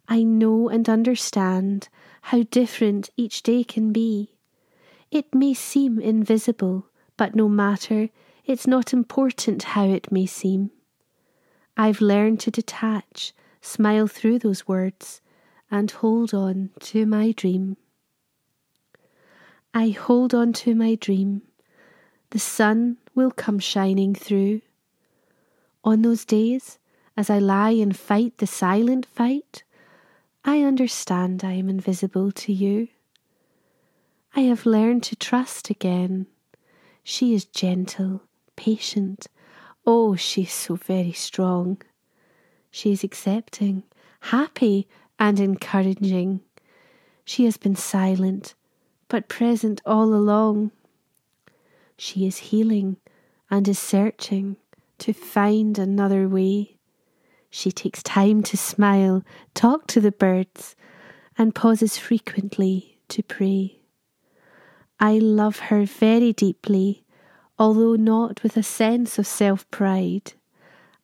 [0.06, 1.88] I know and understand
[2.30, 4.36] how different each day can be.
[5.10, 6.86] It may seem invisible,
[7.16, 8.10] but no matter,
[8.44, 10.70] it's not important how it may seem.
[11.76, 15.20] I've learned to detach, smile through those words,
[15.68, 17.76] and hold on to my dream.
[19.76, 21.42] I hold on to my dream.
[22.30, 24.60] The sun will come shining through.
[25.82, 26.78] On those days,
[27.16, 29.64] as I lie and fight the silent fight,
[30.44, 32.86] I understand I am invisible to you.
[34.36, 36.28] I have learned to trust again.
[37.02, 38.22] She is gentle,
[38.54, 39.26] patient.
[39.84, 41.82] Oh, she is so very strong.
[42.70, 43.82] She is accepting,
[44.20, 44.86] happy,
[45.18, 46.42] and encouraging.
[47.24, 48.54] She has been silent,
[49.08, 50.70] but present all along.
[51.96, 52.96] She is healing
[53.50, 54.56] and is searching
[54.98, 56.76] to find another way.
[57.50, 59.22] She takes time to smile,
[59.54, 60.74] talk to the birds,
[61.36, 63.78] and pauses frequently to pray.
[64.98, 67.04] I love her very deeply,
[67.58, 70.32] although not with a sense of self pride.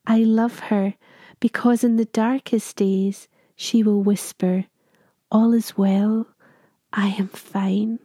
[0.06, 0.94] I love her
[1.38, 4.66] because in the darkest days she will whisper,
[5.30, 6.26] All is well,
[6.92, 7.98] I am fine.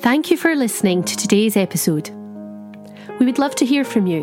[0.00, 2.10] Thank you for listening to today's episode.
[3.18, 4.22] We would love to hear from you.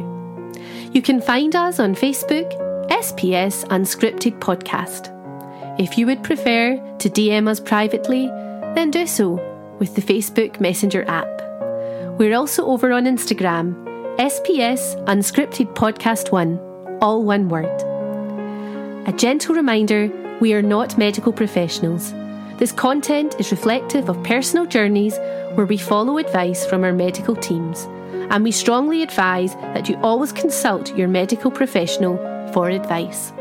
[0.94, 2.52] You can find us on Facebook,
[2.90, 5.10] SPS Unscripted Podcast.
[5.80, 8.28] If you would prefer to DM us privately,
[8.76, 9.34] then do so
[9.80, 11.28] with the Facebook Messenger app.
[12.20, 13.74] We're also over on Instagram,
[14.18, 17.93] SPS Unscripted Podcast 1, all one word.
[19.06, 20.10] A gentle reminder
[20.40, 22.14] we are not medical professionals.
[22.58, 25.18] This content is reflective of personal journeys
[25.56, 27.84] where we follow advice from our medical teams
[28.32, 32.16] and we strongly advise that you always consult your medical professional
[32.54, 33.34] for advice.